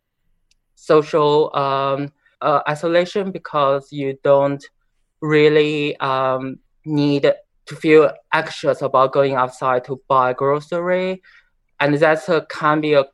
social 0.75 1.55
um, 1.55 2.11
uh, 2.41 2.61
isolation 2.67 3.31
because 3.31 3.91
you 3.91 4.17
don't 4.23 4.63
really 5.21 5.95
um, 5.97 6.59
need 6.85 7.31
to 7.65 7.75
feel 7.75 8.11
anxious 8.33 8.81
about 8.81 9.13
going 9.13 9.35
outside 9.35 9.85
to 9.85 10.01
buy 10.07 10.33
grocery. 10.33 11.21
And 11.79 11.95
that 11.95 12.27
a, 12.27 12.45
can 12.49 12.81
be 12.81 12.93
a 12.93 13.05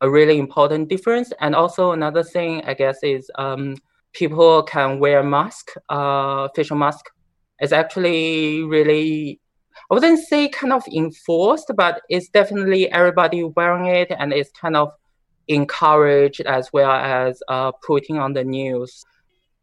a 0.00 0.08
really 0.08 0.38
important 0.38 0.88
difference. 0.88 1.32
And 1.40 1.54
also 1.54 1.92
another 1.92 2.22
thing, 2.22 2.62
I 2.64 2.74
guess, 2.74 2.98
is 3.02 3.30
um, 3.36 3.76
people 4.12 4.62
can 4.62 4.98
wear 4.98 5.22
mask, 5.22 5.72
uh, 5.88 6.48
facial 6.54 6.76
mask. 6.76 7.06
It's 7.58 7.72
actually 7.72 8.62
really, 8.62 9.40
I 9.90 9.94
wouldn't 9.94 10.20
say 10.20 10.48
kind 10.48 10.72
of 10.72 10.84
enforced, 10.88 11.70
but 11.76 12.02
it's 12.08 12.28
definitely 12.28 12.90
everybody 12.90 13.44
wearing 13.44 13.86
it, 13.86 14.10
and 14.18 14.32
it's 14.32 14.50
kind 14.50 14.76
of 14.76 14.92
encouraged 15.48 16.40
as 16.42 16.72
well 16.72 16.92
as 16.92 17.42
uh, 17.48 17.72
putting 17.86 18.18
on 18.18 18.32
the 18.32 18.44
news. 18.44 19.04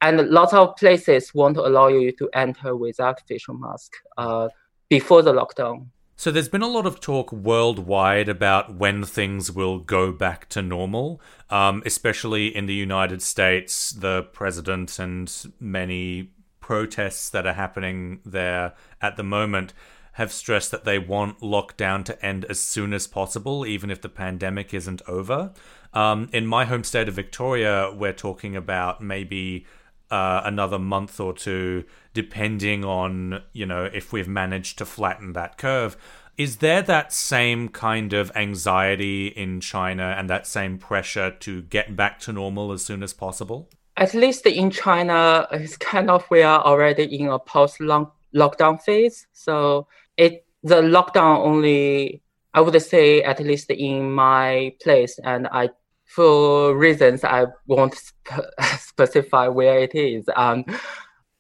And 0.02 0.30
lots 0.30 0.54
of 0.54 0.78
places 0.78 1.34
won't 1.34 1.58
allow 1.58 1.88
you 1.88 2.12
to 2.14 2.30
enter 2.34 2.76
without 2.76 3.22
facial 3.28 3.56
mask 3.56 3.94
uh, 4.18 4.48
before 4.88 5.22
the 5.22 5.34
lockdown. 5.34 5.88
So 6.20 6.32
there's 6.32 6.50
been 6.50 6.62
a 6.62 6.68
lot 6.68 6.86
of 6.86 7.00
talk 7.00 7.32
worldwide 7.32 8.28
about 8.28 8.76
when 8.76 9.06
things 9.06 9.54
will 9.54 9.80
go 9.80 10.12
back 10.12 10.50
to 10.50 10.62
normal, 10.62 11.22
um, 11.50 11.82
especially 11.86 12.54
in 12.54 12.66
the 12.66 12.74
United 12.74 13.22
States. 13.22 13.92
The 13.92 14.24
president 14.24 15.00
and 15.00 15.34
many 15.62 16.32
protests 16.60 17.30
that 17.30 17.48
are 17.48 17.54
happening 17.54 18.20
there 18.26 18.74
at 19.02 19.16
the 19.16 19.24
moment 19.24 19.72
have 20.12 20.34
stressed 20.34 20.72
that 20.72 20.84
they 20.84 21.00
want 21.00 21.40
lockdown 21.40 22.04
to 22.04 22.26
end 22.26 22.44
as 22.50 22.60
soon 22.60 22.92
as 22.92 23.08
possible, 23.08 23.66
even 23.66 23.90
if 23.90 24.02
the 24.02 24.10
pandemic 24.10 24.74
isn't 24.74 25.02
over. 25.08 25.54
Um, 25.94 26.28
in 26.34 26.46
my 26.46 26.66
home 26.66 26.84
state 26.84 27.08
of 27.08 27.14
Victoria, 27.14 27.94
we're 27.96 28.12
talking 28.12 28.58
about 28.58 29.02
maybe 29.02 29.66
uh, 30.12 30.42
another 30.44 30.80
month 30.80 31.20
or 31.20 31.34
two, 31.34 31.84
depending 32.14 32.84
on 32.84 33.42
you 33.54 33.66
know 33.66 33.86
if 33.86 34.12
we've 34.12 34.28
managed 34.28 34.78
to 34.80 34.86
flatten 34.86 35.34
that 35.34 35.58
curve. 35.58 35.98
Is 36.38 36.58
there 36.58 36.82
that 36.84 37.12
same 37.12 37.68
kind 37.68 38.14
of 38.14 38.32
anxiety 38.34 39.28
in 39.28 39.60
China 39.60 40.16
and 40.18 40.30
that 40.30 40.48
same 40.48 40.78
pressure 40.78 41.32
to 41.32 41.64
get 41.64 41.98
back 41.98 42.22
to 42.22 42.32
normal 42.32 42.72
as 42.72 42.82
soon 42.82 43.04
as 43.04 43.12
possible? 43.12 43.70
At 43.98 44.14
least 44.14 44.46
in 44.46 44.72
China, 44.72 45.48
it's 45.52 45.76
kind 45.76 46.10
of 46.10 46.26
we 46.32 46.42
are 46.42 46.62
already 46.62 47.04
in 47.04 47.28
a 47.28 47.40
post 47.40 47.80
lockdown 47.80 48.82
phase. 48.82 49.28
So 49.34 49.88
it 50.16 50.46
the 50.64 50.82
lockdown 50.82 51.40
only 51.40 52.22
I 52.54 52.62
would 52.62 52.82
say 52.82 53.22
at 53.22 53.40
least 53.40 53.70
in 53.70 54.12
my 54.12 54.74
place, 54.82 55.20
and 55.24 55.48
I 55.48 55.70
for 56.10 56.76
reasons 56.76 57.24
I 57.24 57.46
won't 57.68 57.94
sp- 57.94 58.50
specify 58.80 59.48
where 59.48 59.80
it 59.80 59.94
is. 59.94 60.26
Um, 60.36 60.66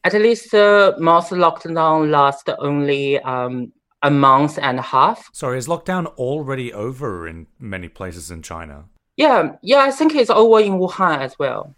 at 0.03 0.13
least 0.13 0.53
uh, 0.53 0.93
most 0.97 1.31
lockdown 1.31 2.09
last 2.09 2.49
only 2.59 3.19
um, 3.19 3.73
a 4.03 4.11
month 4.11 4.59
and 4.59 4.79
a 4.79 4.83
half. 4.83 5.29
Sorry, 5.33 5.57
is 5.57 5.67
lockdown 5.67 6.05
already 6.17 6.71
over 6.71 7.27
in 7.27 7.47
many 7.59 7.89
places 7.89 8.31
in 8.31 8.41
China? 8.41 8.85
Yeah, 9.17 9.55
yeah, 9.61 9.79
I 9.79 9.91
think 9.91 10.15
it's 10.15 10.29
over 10.29 10.59
in 10.61 10.73
Wuhan 10.79 11.19
as 11.19 11.37
well. 11.37 11.75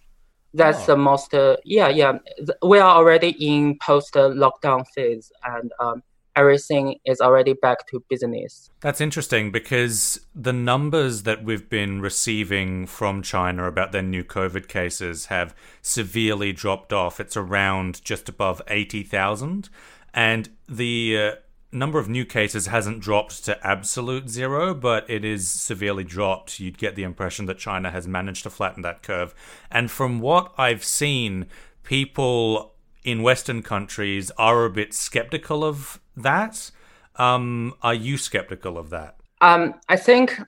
That's 0.54 0.84
oh. 0.84 0.86
the 0.88 0.98
most. 0.98 1.34
Uh, 1.34 1.58
yeah, 1.64 1.88
yeah, 1.88 2.20
we 2.62 2.78
are 2.78 2.96
already 2.98 3.30
in 3.40 3.80
post 3.80 4.14
lockdown 4.14 4.86
phase, 4.94 5.32
and 5.46 5.72
um, 5.80 6.04
everything 6.36 6.96
is 7.06 7.20
already 7.22 7.54
back 7.54 7.88
to 7.88 8.04
business. 8.10 8.70
That's 8.80 9.02
interesting 9.02 9.52
because 9.52 10.26
the 10.34 10.54
numbers 10.54 11.24
that 11.24 11.44
we've 11.44 11.70
been 11.70 12.02
receiving 12.02 12.88
from 12.88 13.22
China 13.22 13.68
about 13.68 13.92
their 13.92 14.02
new 14.02 14.24
COVID 14.24 14.68
cases 14.68 15.28
have 15.28 15.56
severely 15.82 16.54
dropped 16.54 16.94
off. 16.94 17.20
It's 17.20 17.38
around 17.38 18.04
just 18.04 18.30
above 18.30 18.62
80,000. 18.68 19.70
And 20.14 20.50
the 20.68 21.18
uh, 21.18 21.32
number 21.72 22.00
of 22.00 22.10
new 22.10 22.26
cases 22.26 22.68
hasn't 22.68 23.00
dropped 23.00 23.46
to 23.46 23.66
absolute 23.66 24.30
zero, 24.30 24.74
but 24.74 25.10
it 25.10 25.24
is 25.24 25.48
severely 25.48 26.04
dropped. 26.04 26.60
You'd 26.60 26.78
get 26.78 26.96
the 26.96 27.04
impression 27.04 27.46
that 27.46 27.58
China 27.58 27.92
has 27.92 28.08
managed 28.08 28.44
to 28.44 28.50
flatten 28.50 28.82
that 28.84 29.04
curve. 29.04 29.34
And 29.70 29.90
from 29.90 30.20
what 30.20 30.54
I've 30.58 30.84
seen, 30.84 31.48
people 31.84 32.74
in 33.04 33.24
Western 33.24 33.64
countries 33.64 34.32
are 34.38 34.66
a 34.66 34.70
bit 34.70 34.94
skeptical 34.94 35.64
of 35.64 36.00
that. 36.16 36.72
Um, 37.16 37.74
are 37.82 37.94
you 37.94 38.18
skeptical 38.18 38.78
of 38.78 38.90
that? 38.90 39.18
Um, 39.42 39.76
I 39.90 39.98
think 39.98 40.40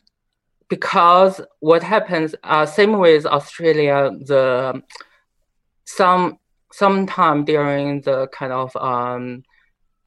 because 0.70 1.42
what 1.60 1.84
happens, 1.84 2.36
uh, 2.44 2.66
same 2.66 2.98
with 2.98 3.26
Australia, 3.26 4.12
the 4.26 4.82
some 5.86 6.40
sometime 6.72 7.46
during 7.46 8.02
the 8.02 8.28
kind 8.28 8.54
of 8.54 8.76
um, 8.78 9.44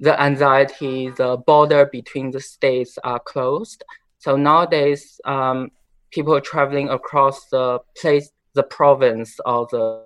the 0.00 0.20
anxiety, 0.20 1.10
the 1.10 1.36
border 1.46 1.86
between 1.86 2.30
the 2.30 2.40
states 2.40 2.98
are 3.04 3.20
closed. 3.20 3.84
So 4.18 4.36
nowadays, 4.36 5.20
um, 5.24 5.70
people 6.10 6.40
traveling 6.40 6.88
across 6.88 7.48
the 7.48 7.78
place, 7.96 8.30
the 8.54 8.64
province 8.64 9.38
or 9.44 9.68
the 9.70 10.02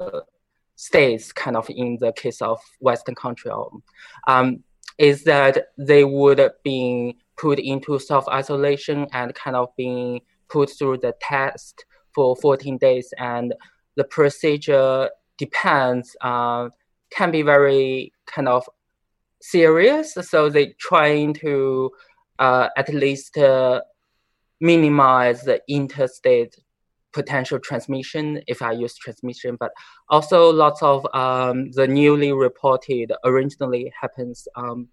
uh, 0.00 0.20
states, 0.76 1.32
kind 1.32 1.56
of 1.56 1.68
in 1.70 1.98
the 2.00 2.12
case 2.12 2.40
of 2.42 2.60
Western 2.80 3.14
country, 3.14 3.50
um, 4.28 4.62
is 4.98 5.24
that 5.24 5.68
they 5.76 6.04
would 6.04 6.50
be 6.64 7.16
put 7.36 7.58
into 7.58 7.98
self 7.98 8.26
isolation 8.28 9.06
and 9.12 9.34
kind 9.34 9.56
of 9.56 9.68
being 9.76 10.20
put 10.48 10.70
through 10.70 10.98
the 10.98 11.14
test 11.20 11.84
for 12.14 12.36
14 12.36 12.78
days, 12.78 13.12
and 13.18 13.54
the 13.96 14.04
procedure 14.04 15.10
depends. 15.38 16.16
Uh, 16.20 16.68
can 17.10 17.30
be 17.30 17.42
very 17.42 18.12
kind 18.26 18.48
of 18.48 18.68
serious, 19.40 20.14
so 20.14 20.48
they 20.48 20.74
trying 20.78 21.32
to 21.34 21.90
uh, 22.38 22.68
at 22.76 22.92
least 22.92 23.38
uh, 23.38 23.80
minimize 24.60 25.42
the 25.42 25.60
interstate 25.68 26.56
potential 27.16 27.58
transmission, 27.58 28.42
if 28.46 28.60
I 28.60 28.72
use 28.72 28.94
transmission, 28.94 29.56
but 29.58 29.72
also 30.10 30.52
lots 30.52 30.82
of 30.82 31.06
um, 31.14 31.70
the 31.72 31.88
newly 31.88 32.32
reported 32.34 33.10
originally 33.24 33.90
happens 33.98 34.46
um, 34.54 34.88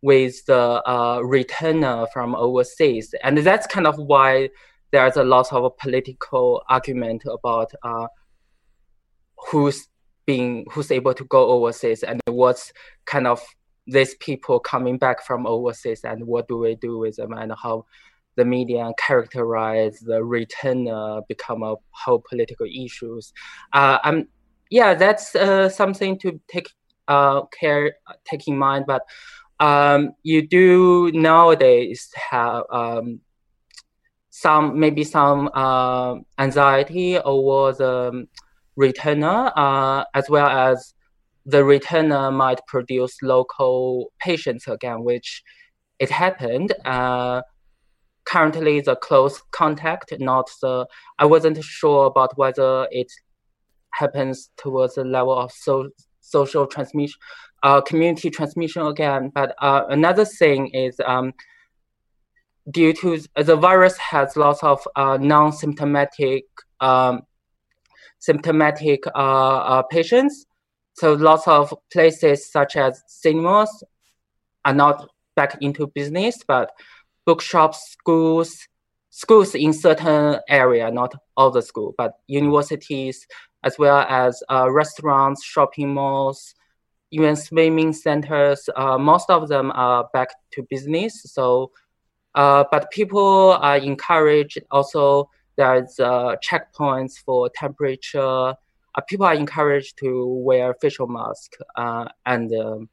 with 0.00 0.34
the 0.46 0.62
uh, 0.94 1.18
returner 1.18 2.06
from 2.10 2.34
overseas. 2.34 3.14
And 3.22 3.36
that's 3.38 3.66
kind 3.66 3.86
of 3.86 3.96
why 3.98 4.48
there's 4.92 5.18
a 5.18 5.24
lot 5.24 5.52
of 5.52 5.76
political 5.76 6.62
argument 6.70 7.24
about 7.26 7.70
uh, 7.82 8.06
who's 9.50 9.88
being 10.26 10.64
who's 10.72 10.90
able 10.90 11.12
to 11.14 11.24
go 11.24 11.48
overseas 11.48 12.02
and 12.02 12.20
what's 12.26 12.72
kind 13.04 13.26
of 13.26 13.42
these 13.86 14.14
people 14.20 14.58
coming 14.58 14.96
back 14.96 15.22
from 15.26 15.46
overseas 15.46 16.02
and 16.04 16.26
what 16.26 16.48
do 16.48 16.56
we 16.56 16.76
do 16.76 16.98
with 16.98 17.16
them 17.16 17.32
and 17.32 17.52
how 17.62 17.84
the 18.36 18.44
media 18.44 18.90
characterize 18.98 20.00
the 20.00 20.22
return 20.22 20.88
uh, 20.88 21.20
become 21.28 21.62
a 21.62 21.74
whole 21.90 22.22
political 22.28 22.66
issues. 22.66 23.32
Uh, 23.72 23.98
I'm, 24.02 24.28
yeah, 24.70 24.94
that's 24.94 25.34
uh, 25.34 25.68
something 25.68 26.18
to 26.18 26.40
take 26.48 26.68
uh, 27.08 27.42
care, 27.58 27.94
take 28.24 28.46
in 28.46 28.56
mind. 28.56 28.84
But 28.86 29.02
um, 29.58 30.12
you 30.22 30.46
do 30.46 31.10
nowadays 31.12 32.08
have 32.30 32.62
um, 32.70 33.20
some 34.30 34.78
maybe 34.78 35.04
some 35.04 35.50
uh, 35.54 36.14
anxiety 36.38 37.18
over 37.18 37.76
the 37.76 38.26
returner, 38.78 39.52
uh, 39.56 40.04
as 40.14 40.30
well 40.30 40.46
as 40.46 40.94
the 41.44 41.62
returner 41.62 42.32
might 42.32 42.60
produce 42.66 43.20
local 43.22 44.12
patients 44.20 44.66
again, 44.68 45.02
which 45.02 45.42
it 45.98 46.10
happened. 46.10 46.72
Uh, 46.84 47.42
currently 48.24 48.80
the 48.80 48.96
close 48.96 49.42
contact, 49.50 50.12
not 50.18 50.50
the. 50.62 50.86
I 51.18 51.26
wasn't 51.26 51.62
sure 51.62 52.06
about 52.06 52.36
whether 52.36 52.86
it 52.90 53.10
happens 53.92 54.50
towards 54.56 54.94
the 54.94 55.04
level 55.04 55.36
of 55.36 55.52
so, 55.52 55.90
social 56.20 56.66
transmission, 56.66 57.18
uh, 57.62 57.80
community 57.80 58.30
transmission 58.30 58.86
again. 58.86 59.30
But 59.34 59.54
uh, 59.60 59.84
another 59.88 60.24
thing 60.24 60.68
is 60.68 61.00
um, 61.04 61.32
due 62.70 62.92
to 62.94 63.18
the 63.36 63.56
virus 63.56 63.96
has 63.98 64.36
lots 64.36 64.62
of 64.62 64.86
uh, 64.96 65.16
non-symptomatic 65.20 66.44
um, 66.80 67.22
symptomatic 68.20 69.06
uh, 69.08 69.18
uh, 69.18 69.82
patients. 69.82 70.46
So 70.94 71.14
lots 71.14 71.48
of 71.48 71.74
places 71.92 72.50
such 72.50 72.76
as 72.76 73.02
cinemas 73.06 73.82
are 74.64 74.74
not 74.74 75.08
back 75.34 75.56
into 75.60 75.86
business, 75.86 76.38
but 76.46 76.70
bookshops, 77.30 77.78
schools, 77.92 78.50
schools 79.10 79.54
in 79.54 79.72
certain 79.72 80.40
area, 80.48 80.90
not 80.90 81.12
all 81.36 81.50
the 81.52 81.62
school, 81.62 81.94
but 81.96 82.14
universities, 82.26 83.24
as 83.62 83.78
well 83.78 84.00
as 84.08 84.42
uh, 84.50 84.68
restaurants, 84.82 85.44
shopping 85.44 85.94
malls, 85.94 86.56
even 87.12 87.36
swimming 87.36 87.92
centers. 87.92 88.68
Uh, 88.74 88.98
most 88.98 89.30
of 89.30 89.46
them 89.46 89.70
are 89.86 90.08
back 90.12 90.30
to 90.54 90.66
business. 90.74 91.22
So, 91.36 91.70
uh, 92.34 92.64
but 92.72 92.90
people 92.90 93.52
are 93.68 93.76
encouraged. 93.76 94.58
Also, 94.72 95.30
there's 95.56 96.00
uh, 96.00 96.34
checkpoints 96.48 97.14
for 97.24 97.48
temperature. 97.54 98.54
Uh, 98.94 99.00
people 99.08 99.26
are 99.26 99.34
encouraged 99.34 99.98
to 99.98 100.26
wear 100.48 100.74
facial 100.82 101.06
mask 101.06 101.52
uh, 101.76 102.06
and 102.26 102.52
um, 102.54 102.88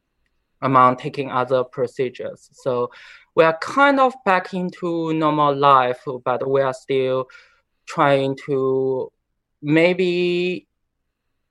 among 0.62 0.97
taking 0.97 1.32
other 1.32 1.63
procedures. 1.63 2.50
So 2.54 2.91
we 3.38 3.43
are 3.43 3.58
kind 3.60 4.00
of 4.00 4.15
back 4.26 4.56
into 4.56 5.13
normal 5.13 5.56
life, 5.56 6.02
but 6.26 6.50
we 6.50 6.60
are 6.60 6.73
still 6.73 7.28
trying 7.88 8.36
to 8.47 9.12
maybe 9.62 10.67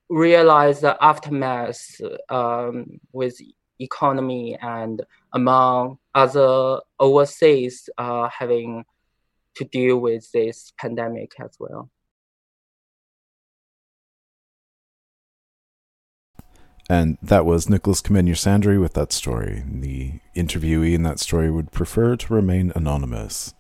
realize 0.09 0.81
the 0.81 0.97
aftermath 1.01 2.01
um, 2.29 2.99
with 3.13 3.41
economy 3.79 4.59
and 4.61 5.01
among 5.33 5.97
other 6.13 6.81
overseas 6.99 7.89
uh, 7.99 8.29
having 8.37 8.85
to 9.55 9.65
deal 9.67 9.99
with 9.99 10.29
this 10.33 10.73
pandemic 10.79 11.35
as 11.39 11.55
well. 11.61 11.89
And 16.89 17.19
that 17.21 17.45
was 17.45 17.69
Nicholas 17.69 18.01
Kamenier-Sandry 18.01 18.81
with 18.81 18.95
that 18.95 19.11
story. 19.13 19.65
The 19.67 20.21
interviewee 20.37 20.95
in 20.95 21.03
that 21.03 21.19
story 21.19 21.51
would 21.51 21.73
prefer 21.73 22.15
to 22.15 22.35
remain 22.35 22.73
anonymous. 22.77 23.55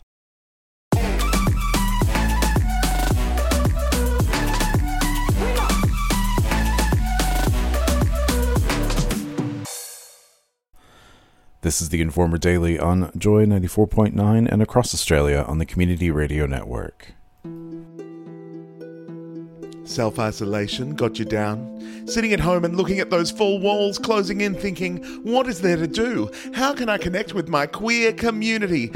This 11.62 11.80
is 11.80 11.88
the 11.88 12.00
Informer 12.00 12.38
Daily 12.38 12.78
on 12.78 13.10
Joy 13.18 13.44
94.9 13.44 14.48
and 14.48 14.62
across 14.62 14.94
Australia 14.94 15.44
on 15.48 15.58
the 15.58 15.66
Community 15.66 16.12
Radio 16.12 16.46
Network. 16.46 17.14
Self 19.86 20.18
isolation 20.18 20.94
got 20.94 21.18
you 21.18 21.24
down? 21.24 22.04
Sitting 22.06 22.32
at 22.32 22.40
home 22.40 22.64
and 22.64 22.76
looking 22.76 22.98
at 22.98 23.08
those 23.08 23.30
four 23.30 23.58
walls 23.60 23.98
closing 23.98 24.40
in, 24.40 24.54
thinking, 24.54 25.02
what 25.22 25.46
is 25.46 25.60
there 25.60 25.76
to 25.76 25.86
do? 25.86 26.30
How 26.54 26.74
can 26.74 26.88
I 26.88 26.98
connect 26.98 27.34
with 27.34 27.48
my 27.48 27.66
queer 27.66 28.12
community? 28.12 28.90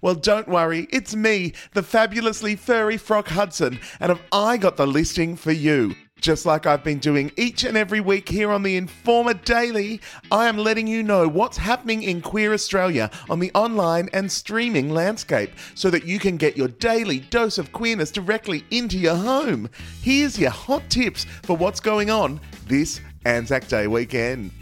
Well, 0.00 0.14
don't 0.14 0.48
worry, 0.48 0.88
it's 0.90 1.14
me, 1.14 1.52
the 1.72 1.82
fabulously 1.82 2.56
furry 2.56 2.96
Frock 2.96 3.28
Hudson, 3.28 3.78
and 4.00 4.10
have 4.10 4.20
I 4.32 4.56
got 4.56 4.76
the 4.76 4.86
listing 4.86 5.36
for 5.36 5.52
you? 5.52 5.94
Just 6.20 6.46
like 6.46 6.66
I've 6.66 6.82
been 6.82 6.98
doing 6.98 7.30
each 7.36 7.62
and 7.62 7.76
every 7.76 8.00
week 8.00 8.28
here 8.28 8.50
on 8.50 8.62
the 8.62 8.76
Informer 8.76 9.34
Daily, 9.34 10.00
I 10.32 10.48
am 10.48 10.56
letting 10.56 10.86
you 10.86 11.02
know 11.02 11.28
what's 11.28 11.58
happening 11.58 12.02
in 12.02 12.22
Queer 12.22 12.54
Australia 12.54 13.10
on 13.28 13.38
the 13.38 13.52
online 13.54 14.08
and 14.14 14.32
streaming 14.32 14.90
landscape 14.90 15.50
so 15.74 15.90
that 15.90 16.06
you 16.06 16.18
can 16.18 16.38
get 16.38 16.56
your 16.56 16.68
daily 16.68 17.20
dose 17.20 17.58
of 17.58 17.70
queerness 17.70 18.10
directly 18.10 18.64
into 18.70 18.98
your 18.98 19.14
home. 19.14 19.68
Here's 20.00 20.38
your 20.38 20.50
hot 20.50 20.88
tips 20.88 21.26
for 21.42 21.54
what's 21.54 21.80
going 21.80 22.10
on 22.10 22.40
this 22.66 23.00
Anzac 23.26 23.68
Day 23.68 23.86
weekend. 23.86 24.52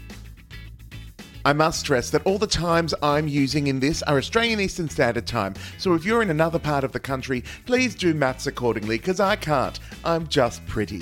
I 1.45 1.53
must 1.53 1.79
stress 1.79 2.09
that 2.09 2.25
all 2.25 2.37
the 2.37 2.47
times 2.47 2.93
I'm 3.01 3.29
using 3.29 3.67
in 3.67 3.79
this 3.79 4.03
are 4.03 4.17
Australian 4.17 4.59
Eastern 4.59 4.89
Standard 4.89 5.25
Time, 5.25 5.53
so 5.77 5.93
if 5.93 6.03
you're 6.03 6.21
in 6.21 6.31
another 6.31 6.59
part 6.59 6.83
of 6.83 6.91
the 6.91 6.99
country, 6.99 7.43
please 7.65 7.95
do 7.95 8.13
maths 8.13 8.45
accordingly, 8.45 8.97
because 8.97 9.19
I 9.19 9.35
can't. 9.35 9.79
I'm 10.03 10.27
just 10.27 10.65
pretty. 10.67 11.01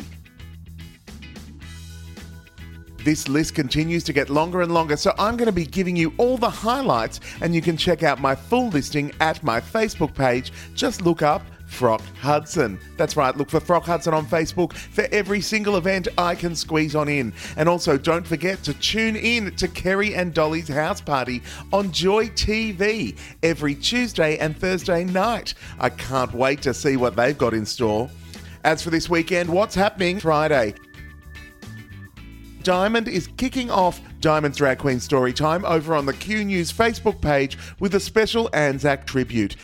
This 3.04 3.28
list 3.28 3.54
continues 3.54 4.04
to 4.06 4.14
get 4.14 4.30
longer 4.30 4.62
and 4.62 4.74
longer, 4.74 4.96
so 4.96 5.14
I'm 5.20 5.36
going 5.36 5.48
to 5.48 5.52
be 5.52 5.66
giving 5.66 5.96
you 5.96 6.14
all 6.18 6.38
the 6.38 6.50
highlights, 6.50 7.20
and 7.42 7.54
you 7.54 7.62
can 7.62 7.76
check 7.76 8.02
out 8.02 8.22
my 8.22 8.34
full 8.34 8.70
listing 8.70 9.12
at 9.20 9.44
my 9.44 9.60
Facebook 9.60 10.14
page. 10.16 10.54
Just 10.74 11.02
look 11.02 11.22
up 11.22 11.42
Frock 11.66 12.02
Hudson. 12.22 12.80
That's 12.96 13.18
right, 13.18 13.36
look 13.36 13.50
for 13.50 13.60
Frock 13.60 13.84
Hudson 13.84 14.14
on 14.14 14.26
Facebook 14.26 14.72
for 14.74 15.06
every 15.12 15.42
single 15.42 15.76
event 15.76 16.08
I 16.18 16.36
can 16.36 16.56
squeeze 16.56 16.96
on 16.96 17.10
in. 17.10 17.34
And 17.58 17.68
also, 17.68 17.98
don't 17.98 18.26
forget 18.26 18.64
to 18.64 18.74
tune 18.76 19.18
in 19.18 19.54
to 19.56 19.68
Kerry 19.68 20.16
and 20.16 20.34
Dolly's 20.34 20.70
house 20.70 21.02
party 21.02 21.42
on 21.74 21.92
Joy 21.92 22.28
TV 22.30 23.18
every 23.42 23.76
Tuesday 23.76 24.38
and 24.38 24.56
Thursday 24.58 25.04
night. 25.04 25.56
I 25.80 25.90
can't 25.90 26.34
wait 26.34 26.62
to 26.62 26.74
see 26.74 26.96
what 26.96 27.16
they've 27.18 27.38
got 27.38 27.54
in 27.54 27.66
store. 27.66 28.10
As 28.64 28.82
for 28.82 28.92
this 28.92 29.10
weekend, 29.10 29.50
what's 29.50 29.76
happening 29.76 30.20
Friday? 30.20 30.76
Diamond 32.64 33.10
is 33.10 33.28
kicking 33.36 33.70
off 33.70 34.00
Diamond's 34.22 34.58
Drag 34.58 34.78
Queen 34.78 35.02
Story 35.02 35.34
Time 35.34 35.66
over 35.66 35.94
on 35.94 36.06
the 36.06 36.14
Q 36.14 36.46
News 36.46 36.72
Facebook 36.72 37.20
page 37.20 37.58
with 37.82 37.94
a 37.94 38.00
special 38.00 38.50
Anzac 38.54 39.06
tribute. 39.06 39.58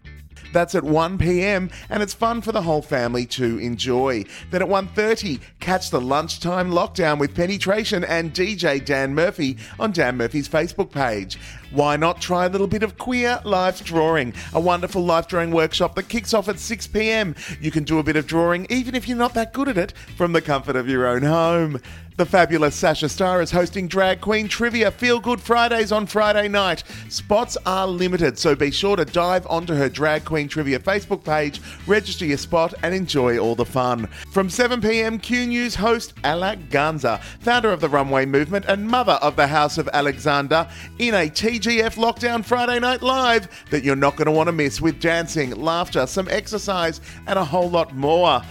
That's 0.51 0.75
at 0.75 0.83
1 0.83 1.17
p.m. 1.17 1.69
and 1.89 2.03
it's 2.03 2.13
fun 2.13 2.41
for 2.41 2.51
the 2.51 2.61
whole 2.61 2.81
family 2.81 3.25
to 3.27 3.57
enjoy. 3.59 4.25
Then 4.51 4.61
at 4.63 4.67
1:30, 4.67 5.39
catch 5.61 5.91
the 5.91 6.01
lunchtime 6.01 6.71
lockdown 6.71 7.19
with 7.19 7.35
Penetration 7.35 8.03
and 8.03 8.33
DJ 8.33 8.83
Dan 8.83 9.15
Murphy 9.15 9.57
on 9.79 9.93
Dan 9.93 10.17
Murphy's 10.17 10.49
Facebook 10.49 10.91
page. 10.91 11.37
Why 11.71 11.97
not 11.97 12.19
try 12.19 12.45
a 12.45 12.49
little 12.49 12.67
bit 12.67 12.81
of 12.81 12.97
queer 12.97 13.39
life 13.43 13.83
drawing? 13.83 14.33
A 14.53 14.59
wonderful 14.59 15.03
life 15.03 15.27
drawing 15.27 15.51
workshop 15.51 15.95
that 15.95 16.09
kicks 16.09 16.33
off 16.33 16.49
at 16.49 16.59
6 16.59 16.87
p.m. 16.87 17.35
You 17.61 17.69
can 17.69 17.83
do 17.83 17.99
a 17.99 18.03
bit 18.03 18.15
of 18.15 18.25
drawing 18.25 18.65
even 18.69 18.95
if 18.95 19.07
you're 19.07 19.17
not 19.17 19.35
that 19.35 19.53
good 19.53 19.67
at 19.67 19.77
it 19.77 19.93
from 20.17 20.33
the 20.33 20.41
comfort 20.41 20.75
of 20.75 20.89
your 20.89 21.05
own 21.05 21.21
home. 21.21 21.79
The 22.19 22.25
fabulous 22.25 22.75
Sasha 22.75 23.07
Starr 23.07 23.41
is 23.41 23.49
hosting 23.49 23.87
Drag 23.87 24.19
Queen 24.19 24.49
Trivia 24.49 24.91
Feel 24.91 25.21
Good 25.21 25.39
Fridays 25.39 25.93
on 25.93 26.05
Friday 26.05 26.49
night. 26.49 26.83
Spots 27.07 27.55
are 27.65 27.87
limited, 27.87 28.37
so 28.37 28.55
be 28.55 28.71
sure 28.71 28.97
to 28.97 29.05
dive 29.05 29.47
onto 29.47 29.73
her 29.73 29.87
Drag 29.87 30.25
Queen 30.25 30.49
Trivia 30.49 30.79
Facebook 30.79 31.23
page, 31.23 31.61
register 31.87 32.25
your 32.25 32.37
spot, 32.37 32.73
and 32.83 32.93
enjoy 32.93 33.37
all 33.37 33.55
the 33.55 33.63
fun. 33.63 34.05
From 34.33 34.49
7 34.49 34.81
pm, 34.81 35.17
Q 35.17 35.47
News 35.47 35.75
host 35.75 36.13
Alak 36.23 36.67
Ganza, 36.67 37.21
founder 37.39 37.71
of 37.71 37.79
the 37.79 37.87
Runway 37.87 38.25
Movement 38.25 38.65
and 38.67 38.85
mother 38.85 39.17
of 39.21 39.37
the 39.37 39.47
House 39.47 39.77
of 39.77 39.87
Alexander, 39.93 40.67
in 40.97 41.13
a 41.13 41.29
TGF 41.59 41.95
Lockdown 41.95 42.45
Friday 42.45 42.79
Night 42.79 43.01
Live 43.01 43.65
that 43.69 43.83
you're 43.83 43.97
not 43.97 44.15
going 44.15 44.27
to 44.27 44.31
want 44.31 44.47
to 44.47 44.53
miss 44.53 44.79
with 44.79 45.01
dancing, 45.01 45.51
laughter, 45.51 46.07
some 46.07 46.29
exercise, 46.29 47.01
and 47.27 47.37
a 47.37 47.43
whole 47.43 47.69
lot 47.69 47.93
more. 47.93 48.41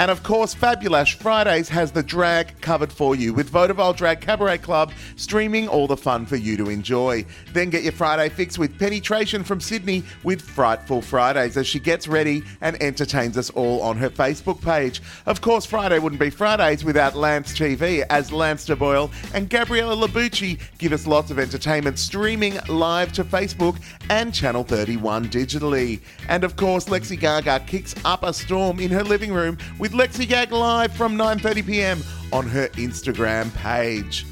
And 0.00 0.10
of 0.10 0.22
course, 0.22 0.54
Fabulash 0.54 1.16
Fridays 1.16 1.68
has 1.68 1.92
the 1.92 2.02
drag 2.02 2.58
covered 2.62 2.90
for 2.90 3.14
you 3.14 3.34
with 3.34 3.50
Vaudeville 3.50 3.92
Drag 3.92 4.22
Cabaret 4.22 4.56
Club 4.56 4.92
streaming 5.16 5.68
all 5.68 5.86
the 5.86 5.94
fun 5.94 6.24
for 6.24 6.36
you 6.36 6.56
to 6.56 6.70
enjoy. 6.70 7.26
Then 7.52 7.68
get 7.68 7.82
your 7.82 7.92
Friday 7.92 8.30
fix 8.30 8.56
with 8.56 8.78
Penetration 8.78 9.44
from 9.44 9.60
Sydney 9.60 10.02
with 10.24 10.40
Frightful 10.40 11.02
Fridays 11.02 11.58
as 11.58 11.66
she 11.66 11.78
gets 11.78 12.08
ready 12.08 12.42
and 12.62 12.82
entertains 12.82 13.36
us 13.36 13.50
all 13.50 13.82
on 13.82 13.98
her 13.98 14.08
Facebook 14.08 14.62
page. 14.62 15.02
Of 15.26 15.42
course, 15.42 15.66
Friday 15.66 15.98
wouldn't 15.98 16.18
be 16.18 16.30
Fridays 16.30 16.82
without 16.82 17.14
Lance 17.14 17.52
TV 17.52 18.02
as 18.08 18.32
Lance 18.32 18.66
DeBoyle 18.66 19.12
and 19.34 19.50
Gabriella 19.50 19.94
Labucci 19.94 20.58
give 20.78 20.94
us 20.94 21.06
lots 21.06 21.30
of 21.30 21.38
entertainment 21.38 21.98
streaming 21.98 22.58
live 22.68 23.12
to 23.12 23.22
Facebook 23.22 23.78
and 24.08 24.32
Channel 24.32 24.64
31 24.64 25.26
digitally. 25.26 26.00
And 26.30 26.42
of 26.42 26.56
course, 26.56 26.86
Lexi 26.86 27.20
Gaga 27.20 27.60
kicks 27.66 27.94
up 28.06 28.22
a 28.22 28.32
storm 28.32 28.80
in 28.80 28.90
her 28.92 29.04
living 29.04 29.34
room 29.34 29.58
with 29.78 29.89
Lexi 29.90 30.28
Gag 30.28 30.52
live 30.52 30.92
from 30.92 31.16
9:30 31.16 31.66
p.m. 31.66 32.02
on 32.32 32.46
her 32.46 32.68
Instagram 32.70 33.52
page. 33.56 34.24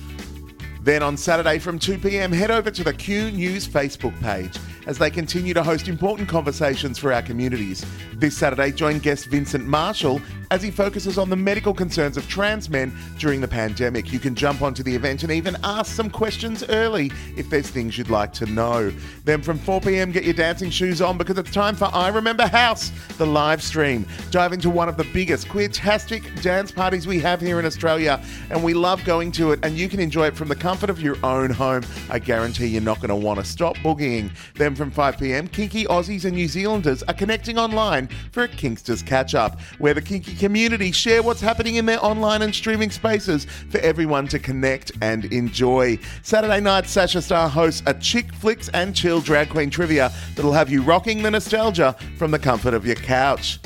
Then 0.83 1.03
on 1.03 1.17
Saturday 1.17 1.59
from 1.59 1.79
2 1.79 1.99
pm, 1.99 2.33
head 2.33 2.51
over 2.51 2.71
to 2.71 2.85
the 2.85 2.95
Q 2.95 3.31
News 3.33 3.67
Facebook 3.67 4.19
page 4.21 4.57
as 4.87 4.97
they 4.99 5.11
continue 5.11 5.53
to 5.53 5.63
host 5.63 5.89
important 5.89 6.29
conversations 6.29 6.97
for 6.97 7.13
our 7.13 7.23
communities. 7.23 7.85
This 8.15 8.37
Saturday, 8.37 8.73
join 8.73 8.99
guest 9.01 9.27
Vincent 9.27 9.67
Marshall 9.67 10.21
as 10.51 10.63
he 10.63 10.71
focuses 10.71 11.19
on 11.19 11.31
the 11.31 11.37
medical 11.37 11.75
concerns 11.75 12.17
of 12.17 12.29
trans 12.29 12.71
men 12.71 12.93
during 13.19 13.41
the 13.41 13.49
pandemic. 13.49 14.13
You 14.13 14.19
can 14.19 14.35
jump 14.35 14.63
onto 14.63 14.83
the 14.83 14.95
event 14.95 15.23
and 15.23 15.33
even 15.33 15.57
ask 15.65 15.95
some 15.95 16.11
questions 16.11 16.65
early 16.69 17.11
if 17.37 17.51
there's 17.51 17.69
things 17.69 17.99
you'd 17.99 18.11
like 18.11 18.33
to 18.35 18.47
know. 18.47 18.93
Then 19.25 19.43
from 19.43 19.59
4 19.59 19.81
pm, 19.81 20.13
get 20.13 20.25
your 20.25 20.35
dancing 20.35 20.71
shoes 20.71 21.03
on 21.03 21.19
because 21.19 21.39
it's 21.39 21.53
time 21.53 21.75
for 21.75 21.91
I 21.93 22.09
Remember 22.09 22.47
House, 22.47 22.93
the 23.19 23.27
live 23.27 23.63
stream. 23.63 24.07
Dive 24.31 24.53
into 24.53 24.71
one 24.71 24.89
of 24.89 24.97
the 24.97 25.07
biggest 25.13 25.49
queertastic 25.49 26.43
dance 26.43 26.73
parties 26.73 27.07
we 27.07 27.21
have 27.21 27.41
here 27.41 27.59
in 27.59 27.67
Australia, 27.67 28.23
and 28.51 28.63
we 28.63 28.75
love 28.75 29.05
going 29.05 29.33
to 29.33 29.53
it, 29.53 29.61
and 29.63 29.77
you 29.77 29.89
can 29.89 30.01
enjoy 30.01 30.27
it 30.29 30.37
from 30.37 30.49
the 30.49 30.57
comfort 30.57 30.91
of 30.91 31.01
your 31.01 31.17
own 31.25 31.51
home. 31.51 31.83
I 32.11 32.19
guarantee 32.19 32.67
you're 32.67 32.83
not 32.83 32.99
going 32.99 33.09
to 33.09 33.17
want 33.17 33.39
to 33.41 33.45
stop 33.45 33.77
boogieing. 33.79 34.31
Then 34.55 34.75
from 34.75 34.91
5 34.91 35.19
pm, 35.19 35.49
kinky 35.49 35.85
Aussies 35.85 36.25
and 36.25 36.35
New 36.35 36.49
Zealanders 36.49 37.03
are 37.05 37.15
connecting 37.15 37.59
online 37.59 38.09
for 38.33 38.45
a 38.45 38.49
Kinksters 38.49 39.05
catch 39.05 39.35
up, 39.35 39.61
where 39.79 39.95
the 39.95 40.03
kinky 40.03 40.35
community. 40.39 40.93
Share 40.93 41.23
what's 41.23 41.41
happening 41.41 41.75
in 41.75 41.87
their 41.87 42.03
online 42.05 42.43
and 42.43 42.55
streaming 42.55 42.91
spaces 42.91 43.47
for 43.71 43.79
everyone 43.79 44.29
to 44.29 44.39
connect 44.39 44.93
and 45.03 45.27
enjoy. 45.27 45.99
Saturday 46.23 46.61
night, 46.61 46.87
Sasha 46.87 47.21
Star 47.21 47.49
hosts 47.49 47.83
a 47.87 47.95
chick 47.95 48.33
flicks 48.33 48.69
and 48.71 48.95
chill 48.95 49.21
drag 49.21 49.51
queen 49.51 49.71
trivia 49.71 50.13
that'll 50.35 50.53
have 50.53 50.71
you 50.71 50.83
rocking 50.83 51.23
the 51.23 51.31
nostalgia 51.31 51.97
from 52.17 52.31
the 52.31 52.39
comfort 52.39 52.75
of 52.75 52.87
your 52.87 52.97
couch. 52.97 53.59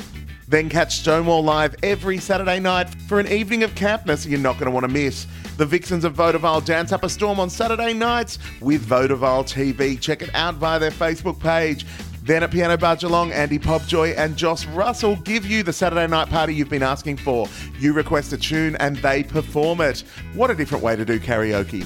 Then 0.47 0.69
catch 0.69 0.99
Stonewall 0.99 1.43
live 1.43 1.75
every 1.81 2.17
Saturday 2.17 2.59
night 2.59 2.89
for 3.07 3.19
an 3.19 3.27
evening 3.27 3.63
of 3.63 3.73
campness 3.75 4.29
you're 4.29 4.39
not 4.39 4.53
going 4.59 4.65
to 4.65 4.71
want 4.71 4.83
to 4.83 4.91
miss. 4.91 5.25
The 5.57 5.65
Vixens 5.65 6.03
of 6.03 6.13
Vaudeville 6.13 6.61
dance 6.61 6.91
up 6.91 7.03
a 7.03 7.09
storm 7.09 7.39
on 7.39 7.49
Saturday 7.49 7.93
nights 7.93 8.39
with 8.59 8.81
Vaudeville 8.81 9.45
TV. 9.45 9.99
Check 9.99 10.21
it 10.21 10.29
out 10.35 10.55
via 10.55 10.79
their 10.79 10.91
Facebook 10.91 11.39
page. 11.39 11.85
Then 12.23 12.41
at 12.41 12.51
Piano 12.51 12.77
Bar 12.77 12.95
Geelong, 12.95 13.33
Andy 13.33 13.59
Popjoy 13.59 14.17
and 14.17 14.37
Joss 14.37 14.65
Russell 14.67 15.17
give 15.17 15.45
you 15.45 15.61
the 15.61 15.73
Saturday 15.73 16.07
night 16.07 16.29
party 16.29 16.55
you've 16.55 16.69
been 16.69 16.81
asking 16.81 17.17
for. 17.17 17.49
You 17.79 17.91
request 17.91 18.31
a 18.31 18.37
tune 18.37 18.77
and 18.77 18.95
they 18.97 19.23
perform 19.23 19.81
it. 19.81 20.05
What 20.33 20.49
a 20.49 20.55
different 20.55 20.85
way 20.85 20.95
to 20.95 21.03
do 21.03 21.19
karaoke. 21.19 21.85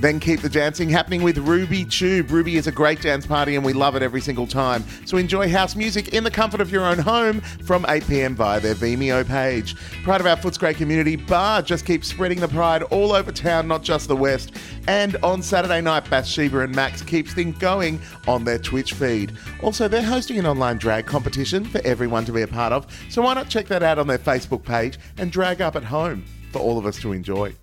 Then 0.00 0.18
keep 0.18 0.40
the 0.40 0.48
dancing 0.48 0.88
happening 0.88 1.22
with 1.22 1.36
Ruby 1.36 1.84
Tube. 1.84 2.30
Ruby 2.30 2.56
is 2.56 2.66
a 2.66 2.72
great 2.72 3.02
dance 3.02 3.26
party 3.26 3.54
and 3.54 3.62
we 3.62 3.74
love 3.74 3.96
it 3.96 4.02
every 4.02 4.22
single 4.22 4.46
time. 4.46 4.82
So 5.04 5.18
enjoy 5.18 5.50
house 5.50 5.76
music 5.76 6.14
in 6.14 6.24
the 6.24 6.30
comfort 6.30 6.62
of 6.62 6.72
your 6.72 6.86
own 6.86 6.98
home 6.98 7.42
from 7.42 7.84
8 7.86 8.06
pm 8.06 8.34
via 8.34 8.60
their 8.60 8.74
Vimeo 8.74 9.26
page. 9.26 9.76
Pride 10.02 10.22
of 10.22 10.26
our 10.26 10.38
Footscray 10.38 10.74
community 10.74 11.16
bar 11.16 11.60
just 11.60 11.84
keeps 11.84 12.08
spreading 12.08 12.40
the 12.40 12.48
pride 12.48 12.82
all 12.84 13.12
over 13.12 13.30
town, 13.30 13.68
not 13.68 13.82
just 13.82 14.08
the 14.08 14.16
West. 14.16 14.52
And 14.88 15.16
on 15.16 15.42
Saturday 15.42 15.82
night, 15.82 16.08
Bathsheba 16.08 16.60
and 16.60 16.74
Max 16.74 17.02
keeps 17.02 17.34
things 17.34 17.58
going 17.58 18.00
on 18.26 18.44
their 18.44 18.58
Twitch 18.58 18.94
feed. 18.94 19.32
Also, 19.62 19.86
they're 19.86 20.02
hosting 20.02 20.38
an 20.38 20.46
online 20.46 20.78
drag 20.78 21.04
competition 21.04 21.62
for 21.62 21.82
everyone 21.84 22.24
to 22.24 22.32
be 22.32 22.40
a 22.40 22.48
part 22.48 22.72
of. 22.72 22.86
So 23.10 23.20
why 23.20 23.34
not 23.34 23.50
check 23.50 23.66
that 23.66 23.82
out 23.82 23.98
on 23.98 24.06
their 24.06 24.18
Facebook 24.18 24.64
page 24.64 24.98
and 25.18 25.30
drag 25.30 25.60
up 25.60 25.76
at 25.76 25.84
home 25.84 26.24
for 26.52 26.60
all 26.60 26.78
of 26.78 26.86
us 26.86 26.98
to 27.00 27.12
enjoy. 27.12 27.54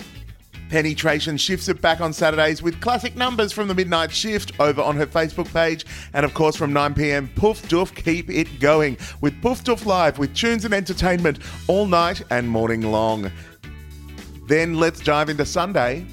Penetration 0.70 1.38
shifts 1.38 1.70
it 1.70 1.82
back 1.82 2.02
on 2.02 2.12
Saturdays 2.12 2.62
with 2.62 2.82
classic 2.82 3.16
numbers 3.16 3.54
from 3.54 3.68
the 3.68 3.76
midnight 3.76 4.12
shift 4.12 4.52
over 4.60 4.82
on 4.82 4.96
her 4.98 5.08
Facebook 5.08 5.52
page. 5.54 5.86
And 6.14 6.26
of 6.26 6.34
course, 6.34 6.56
from 6.56 6.74
9 6.74 6.94
pm, 6.94 7.30
Poof 7.36 7.62
Doof 7.70 7.96
keep 7.96 8.30
it 8.30 8.60
going 8.60 8.98
with 9.22 9.42
Poof 9.42 9.64
Doof 9.64 9.86
Live 9.86 10.18
with 10.18 10.36
tunes 10.36 10.66
and 10.66 10.74
entertainment 10.74 11.40
all 11.68 11.86
night 11.86 12.22
and 12.30 12.50
morning 12.50 12.92
long. 12.92 13.32
Then 14.48 14.76
let's 14.76 15.00
dive 15.00 15.30
into 15.30 15.46
Sunday 15.46 16.06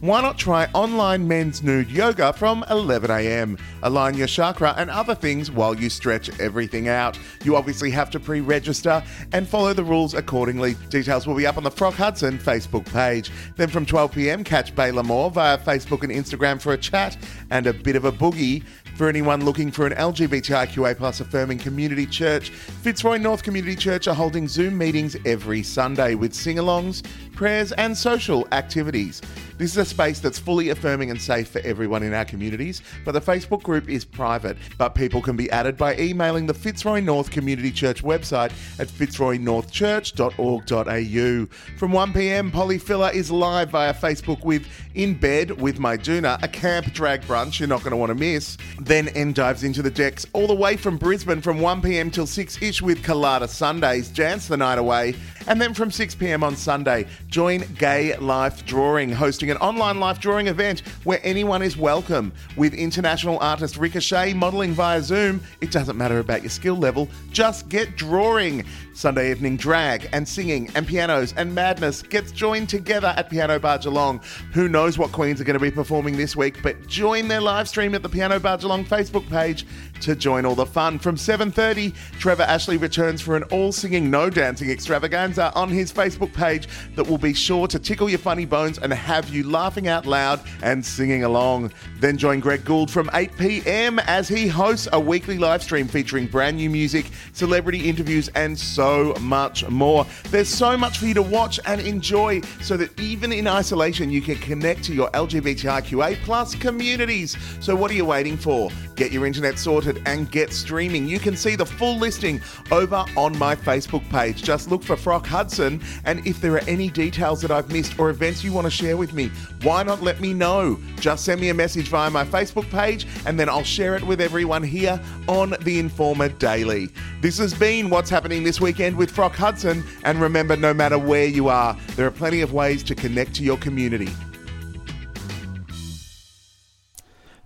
why 0.00 0.22
not 0.22 0.38
try 0.38 0.66
online 0.74 1.26
men's 1.26 1.62
nude 1.62 1.90
yoga 1.90 2.32
from 2.32 2.62
11am? 2.64 3.58
Align 3.82 4.14
your 4.14 4.28
chakra 4.28 4.72
and 4.76 4.90
other 4.90 5.14
things 5.14 5.50
while 5.50 5.74
you 5.74 5.90
stretch 5.90 6.30
everything 6.38 6.86
out. 6.86 7.18
You 7.42 7.56
obviously 7.56 7.90
have 7.90 8.08
to 8.10 8.20
pre 8.20 8.40
register 8.40 9.02
and 9.32 9.48
follow 9.48 9.72
the 9.72 9.82
rules 9.82 10.14
accordingly. 10.14 10.74
Details 10.88 11.26
will 11.26 11.34
be 11.34 11.48
up 11.48 11.56
on 11.56 11.64
the 11.64 11.70
Frock 11.70 11.94
Hudson 11.94 12.38
Facebook 12.38 12.86
page. 12.92 13.32
Then 13.56 13.68
from 13.68 13.84
12pm, 13.84 14.44
catch 14.44 14.74
Baylor 14.76 15.02
Moore 15.02 15.32
via 15.32 15.58
Facebook 15.58 16.04
and 16.04 16.12
Instagram 16.12 16.60
for 16.60 16.74
a 16.74 16.78
chat 16.78 17.16
and 17.50 17.66
a 17.66 17.72
bit 17.72 17.96
of 17.96 18.04
a 18.04 18.12
boogie. 18.12 18.62
For 18.94 19.08
anyone 19.08 19.44
looking 19.44 19.70
for 19.70 19.86
an 19.86 19.92
LGBTIQA 19.92 20.96
plus 20.96 21.20
affirming 21.20 21.58
community 21.58 22.04
church, 22.04 22.50
Fitzroy 22.50 23.16
North 23.18 23.44
Community 23.44 23.76
Church 23.76 24.08
are 24.08 24.14
holding 24.14 24.48
Zoom 24.48 24.76
meetings 24.76 25.16
every 25.24 25.62
Sunday 25.62 26.16
with 26.16 26.34
sing 26.34 26.56
alongs, 26.56 27.04
prayers, 27.32 27.70
and 27.70 27.96
social 27.96 28.48
activities. 28.50 29.22
This 29.58 29.72
is 29.72 29.78
a 29.78 29.84
space 29.84 30.20
that's 30.20 30.38
fully 30.38 30.68
affirming 30.68 31.10
and 31.10 31.20
safe 31.20 31.48
for 31.48 31.60
everyone 31.64 32.04
in 32.04 32.14
our 32.14 32.24
communities, 32.24 32.80
but 33.04 33.10
the 33.10 33.20
Facebook 33.20 33.64
group 33.64 33.88
is 33.88 34.04
private, 34.04 34.56
but 34.78 34.94
people 34.94 35.20
can 35.20 35.36
be 35.36 35.50
added 35.50 35.76
by 35.76 35.96
emailing 35.96 36.46
the 36.46 36.54
Fitzroy 36.54 37.00
North 37.00 37.32
Community 37.32 37.72
Church 37.72 38.04
website 38.04 38.52
at 38.78 38.86
fitzroynorthchurch.org.au. 38.86 41.76
From 41.76 41.90
1pm, 41.90 42.52
Polly 42.52 42.78
Filler 42.78 43.10
is 43.12 43.32
live 43.32 43.70
via 43.70 43.92
Facebook 43.92 44.44
with 44.44 44.64
In 44.94 45.18
Bed 45.18 45.60
with 45.60 45.80
My 45.80 45.96
Duna, 45.96 46.40
a 46.40 46.48
camp 46.48 46.92
drag 46.92 47.22
brunch 47.22 47.58
you're 47.58 47.68
not 47.68 47.80
going 47.80 47.90
to 47.90 47.96
want 47.96 48.10
to 48.10 48.14
miss. 48.14 48.58
Then 48.80 49.08
N 49.08 49.32
dives 49.32 49.64
into 49.64 49.82
the 49.82 49.90
decks 49.90 50.24
all 50.34 50.46
the 50.46 50.54
way 50.54 50.76
from 50.76 50.98
Brisbane 50.98 51.40
from 51.40 51.58
1pm 51.58 52.12
till 52.12 52.26
6ish 52.26 52.80
with 52.80 53.02
Colada 53.02 53.48
Sundays, 53.48 54.08
dance 54.08 54.46
the 54.46 54.56
night 54.56 54.78
away. 54.78 55.16
And 55.48 55.60
then 55.60 55.74
from 55.74 55.90
6pm 55.90 56.44
on 56.44 56.54
Sunday, 56.54 57.06
join 57.26 57.64
Gay 57.78 58.16
Life 58.18 58.64
Drawing, 58.66 59.10
hosting 59.10 59.47
an 59.50 59.56
online 59.58 60.00
life 60.00 60.18
drawing 60.20 60.46
event 60.46 60.80
where 61.04 61.20
anyone 61.22 61.62
is 61.62 61.76
welcome. 61.76 62.32
With 62.56 62.74
international 62.74 63.38
artist 63.40 63.76
Ricochet 63.76 64.34
modelling 64.34 64.72
via 64.72 65.02
Zoom, 65.02 65.40
it 65.60 65.70
doesn't 65.70 65.96
matter 65.96 66.18
about 66.18 66.42
your 66.42 66.50
skill 66.50 66.76
level, 66.76 67.08
just 67.30 67.68
get 67.68 67.96
drawing. 67.96 68.64
Sunday 68.94 69.30
evening 69.30 69.56
drag 69.56 70.08
and 70.12 70.26
singing 70.26 70.68
and 70.74 70.84
pianos 70.84 71.32
and 71.36 71.54
madness 71.54 72.02
gets 72.02 72.32
joined 72.32 72.68
together 72.68 73.14
at 73.16 73.30
Piano 73.30 73.56
Bar 73.58 73.78
Geelong. 73.78 74.20
Who 74.52 74.68
knows 74.68 74.98
what 74.98 75.12
queens 75.12 75.40
are 75.40 75.44
going 75.44 75.54
to 75.54 75.60
be 75.60 75.70
performing 75.70 76.16
this 76.16 76.34
week, 76.34 76.60
but 76.64 76.84
join 76.88 77.28
their 77.28 77.40
live 77.40 77.68
stream 77.68 77.94
at 77.94 78.02
the 78.02 78.08
Piano 78.08 78.40
Bar 78.40 78.58
Geelong 78.58 78.84
Facebook 78.84 79.28
page 79.28 79.66
to 80.00 80.16
join 80.16 80.44
all 80.44 80.56
the 80.56 80.66
fun. 80.66 80.98
From 80.98 81.14
7.30, 81.14 81.94
Trevor 82.18 82.42
Ashley 82.42 82.76
returns 82.76 83.20
for 83.20 83.36
an 83.36 83.44
all-singing, 83.44 84.10
no-dancing 84.10 84.68
extravaganza 84.68 85.52
on 85.54 85.68
his 85.68 85.92
Facebook 85.92 86.32
page 86.34 86.66
that 86.96 87.06
will 87.06 87.18
be 87.18 87.32
sure 87.32 87.68
to 87.68 87.78
tickle 87.78 88.08
your 88.10 88.18
funny 88.18 88.46
bones 88.46 88.78
and 88.78 88.92
have 88.92 89.28
you 89.28 89.37
laughing 89.42 89.88
out 89.88 90.06
loud 90.06 90.40
and 90.62 90.84
singing 90.84 91.24
along. 91.24 91.72
Then 92.00 92.18
join 92.18 92.40
Greg 92.40 92.64
Gould 92.64 92.90
from 92.90 93.08
8pm 93.08 94.02
as 94.06 94.28
he 94.28 94.48
hosts 94.48 94.88
a 94.92 95.00
weekly 95.00 95.38
live 95.38 95.62
stream 95.62 95.88
featuring 95.88 96.26
brand 96.26 96.56
new 96.56 96.70
music, 96.70 97.06
celebrity 97.32 97.88
interviews 97.88 98.28
and 98.34 98.58
so 98.58 98.88
so 98.88 99.14
much 99.20 99.68
more. 99.68 100.06
There's 100.30 100.48
so 100.48 100.76
much 100.76 100.98
for 100.98 101.06
you 101.06 101.14
to 101.14 101.22
watch 101.22 101.60
and 101.66 101.80
enjoy 101.80 102.40
so 102.62 102.76
that 102.76 102.98
even 102.98 103.32
in 103.32 103.46
isolation, 103.46 104.10
you 104.10 104.22
can 104.22 104.36
connect 104.36 104.82
to 104.84 104.94
your 104.94 105.10
LGBTIQA 105.10 106.16
plus 106.22 106.54
communities. 106.54 107.36
So, 107.60 107.76
what 107.76 107.90
are 107.90 107.94
you 107.94 108.06
waiting 108.06 108.36
for? 108.36 108.70
Get 108.98 109.12
your 109.12 109.26
internet 109.26 109.60
sorted 109.60 110.02
and 110.06 110.28
get 110.28 110.52
streaming. 110.52 111.06
You 111.06 111.20
can 111.20 111.36
see 111.36 111.54
the 111.54 111.64
full 111.64 111.98
listing 111.98 112.40
over 112.72 113.04
on 113.16 113.38
my 113.38 113.54
Facebook 113.54 114.02
page. 114.10 114.42
Just 114.42 114.72
look 114.72 114.82
for 114.82 114.96
Frock 114.96 115.24
Hudson, 115.24 115.80
and 116.04 116.26
if 116.26 116.40
there 116.40 116.54
are 116.54 116.64
any 116.66 116.90
details 116.90 117.40
that 117.42 117.52
I've 117.52 117.70
missed 117.70 117.96
or 118.00 118.10
events 118.10 118.42
you 118.42 118.52
want 118.52 118.64
to 118.64 118.72
share 118.72 118.96
with 118.96 119.12
me, 119.12 119.28
why 119.62 119.84
not 119.84 120.02
let 120.02 120.20
me 120.20 120.34
know? 120.34 120.80
Just 120.98 121.24
send 121.24 121.40
me 121.40 121.50
a 121.50 121.54
message 121.54 121.86
via 121.86 122.10
my 122.10 122.24
Facebook 122.24 122.68
page, 122.70 123.06
and 123.24 123.38
then 123.38 123.48
I'll 123.48 123.62
share 123.62 123.94
it 123.94 124.02
with 124.02 124.20
everyone 124.20 124.64
here 124.64 125.00
on 125.28 125.54
The 125.60 125.78
Informer 125.78 126.30
Daily. 126.30 126.88
This 127.20 127.38
has 127.38 127.54
been 127.54 127.90
What's 127.90 128.10
Happening 128.10 128.42
This 128.42 128.60
weekend 128.60 128.96
with 128.96 129.12
Frock 129.12 129.36
Hudson. 129.36 129.84
And 130.02 130.20
remember, 130.20 130.56
no 130.56 130.74
matter 130.74 130.98
where 130.98 131.26
you 131.26 131.46
are, 131.46 131.76
there 131.94 132.08
are 132.08 132.10
plenty 132.10 132.40
of 132.40 132.52
ways 132.52 132.82
to 132.82 132.96
connect 132.96 133.36
to 133.36 133.44
your 133.44 133.58
community. 133.58 134.08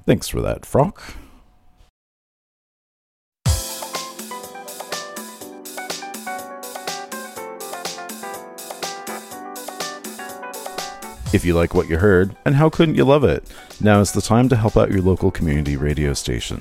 Thanks 0.06 0.28
for 0.28 0.40
that, 0.40 0.64
Frock. 0.64 1.02
If 11.33 11.47
you 11.47 11.55
like 11.55 11.75
what 11.75 11.88
you 11.88 11.97
heard, 11.97 12.37
and 12.45 12.55
how 12.55 12.68
couldn't 12.68 12.97
you 12.97 13.07
love 13.07 13.25
it? 13.25 13.51
Now 13.81 14.01
is 14.01 14.12
the 14.12 14.21
time 14.21 14.51
to 14.51 14.57
help 14.57 14.77
out 14.77 14.90
your 14.90 15.01
local 15.01 15.31
community 15.31 15.79
radio 15.79 16.12
station. 16.12 16.61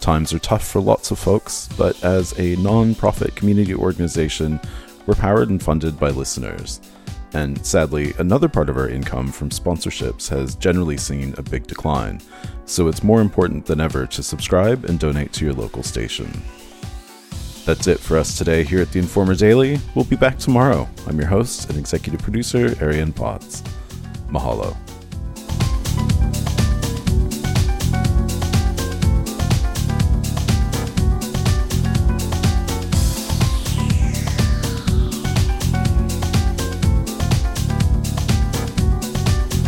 Times 0.00 0.34
are 0.34 0.38
tough 0.38 0.66
for 0.66 0.82
lots 0.82 1.10
of 1.10 1.18
folks, 1.18 1.66
but 1.78 2.04
as 2.04 2.38
a 2.38 2.56
non 2.56 2.94
profit 2.94 3.34
community 3.34 3.74
organization, 3.74 4.60
we're 5.06 5.14
powered 5.14 5.48
and 5.48 5.62
funded 5.62 5.98
by 5.98 6.10
listeners. 6.10 6.82
And 7.32 7.64
sadly, 7.64 8.12
another 8.18 8.50
part 8.50 8.68
of 8.68 8.76
our 8.76 8.88
income 8.88 9.32
from 9.32 9.48
sponsorships 9.48 10.28
has 10.28 10.56
generally 10.56 10.98
seen 10.98 11.34
a 11.38 11.42
big 11.42 11.66
decline, 11.66 12.20
so 12.66 12.88
it's 12.88 13.02
more 13.02 13.22
important 13.22 13.64
than 13.64 13.80
ever 13.80 14.06
to 14.08 14.22
subscribe 14.22 14.84
and 14.84 15.00
donate 15.00 15.32
to 15.32 15.46
your 15.46 15.54
local 15.54 15.82
station. 15.82 16.30
That's 17.64 17.86
it 17.86 17.98
for 17.98 18.18
us 18.18 18.36
today 18.36 18.62
here 18.62 18.82
at 18.82 18.92
the 18.92 18.98
Informer 18.98 19.34
Daily. 19.34 19.80
We'll 19.94 20.04
be 20.04 20.16
back 20.16 20.38
tomorrow. 20.38 20.86
I'm 21.06 21.18
your 21.18 21.28
host 21.28 21.70
and 21.70 21.78
executive 21.78 22.20
producer, 22.20 22.76
Arian 22.80 23.14
Potts. 23.14 23.62
Mahalo. 24.30 24.76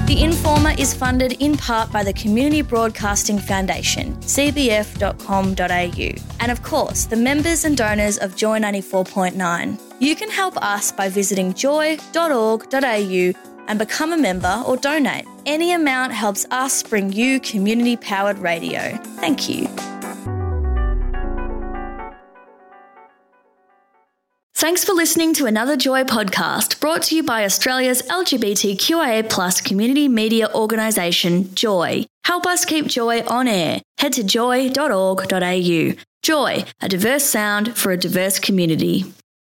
The 0.09 0.25
Informer 0.25 0.73
is 0.79 0.95
funded 0.95 1.35
in 1.35 1.57
part 1.57 1.93
by 1.93 2.03
the 2.03 2.15
Community 2.15 2.63
Broadcasting 2.63 3.39
Foundation, 3.39 4.17
cbf.com.au, 4.17 6.23
and 6.41 6.51
of 6.51 6.63
course, 6.63 7.05
the 7.05 7.15
members 7.15 7.65
and 7.65 7.77
donors 7.77 8.17
of 8.17 8.35
Joy 8.35 8.59
94.9. 8.59 9.79
You 10.01 10.17
can 10.17 10.31
help 10.31 10.57
us 10.57 10.91
by 10.91 11.09
visiting 11.09 11.53
joy.org.au 11.53 13.48
and 13.69 13.79
become 13.79 14.13
a 14.13 14.17
member 14.17 14.63
or 14.67 14.77
donate. 14.77 15.27
Any 15.47 15.73
amount 15.73 16.13
helps 16.13 16.45
us 16.51 16.83
bring 16.83 17.13
you 17.13 17.39
community 17.39 17.97
powered 17.97 18.39
radio. 18.39 18.99
Thank 19.21 19.49
you. 19.49 19.69
Thanks 24.59 24.83
for 24.83 24.93
listening 24.93 25.35
to 25.35 25.47
another 25.47 25.77
Joy 25.77 26.03
podcast 26.03 26.81
brought 26.81 27.03
to 27.05 27.15
you 27.15 27.23
by 27.23 27.45
Australia's 27.45 28.03
LGBTQIA 28.03 29.65
community 29.65 30.09
media 30.09 30.51
organisation, 30.53 31.55
Joy. 31.55 32.05
Help 32.25 32.45
us 32.45 32.65
keep 32.65 32.89
Joy 32.89 33.23
on 33.23 33.47
air. 33.47 33.81
Head 33.99 34.15
to 34.15 34.25
joy.org.au. 34.25 35.93
Joy, 36.23 36.65
a 36.83 36.89
diverse 36.89 37.25
sound 37.25 37.77
for 37.77 37.93
a 37.93 37.97
diverse 37.97 38.41
community. 38.41 39.05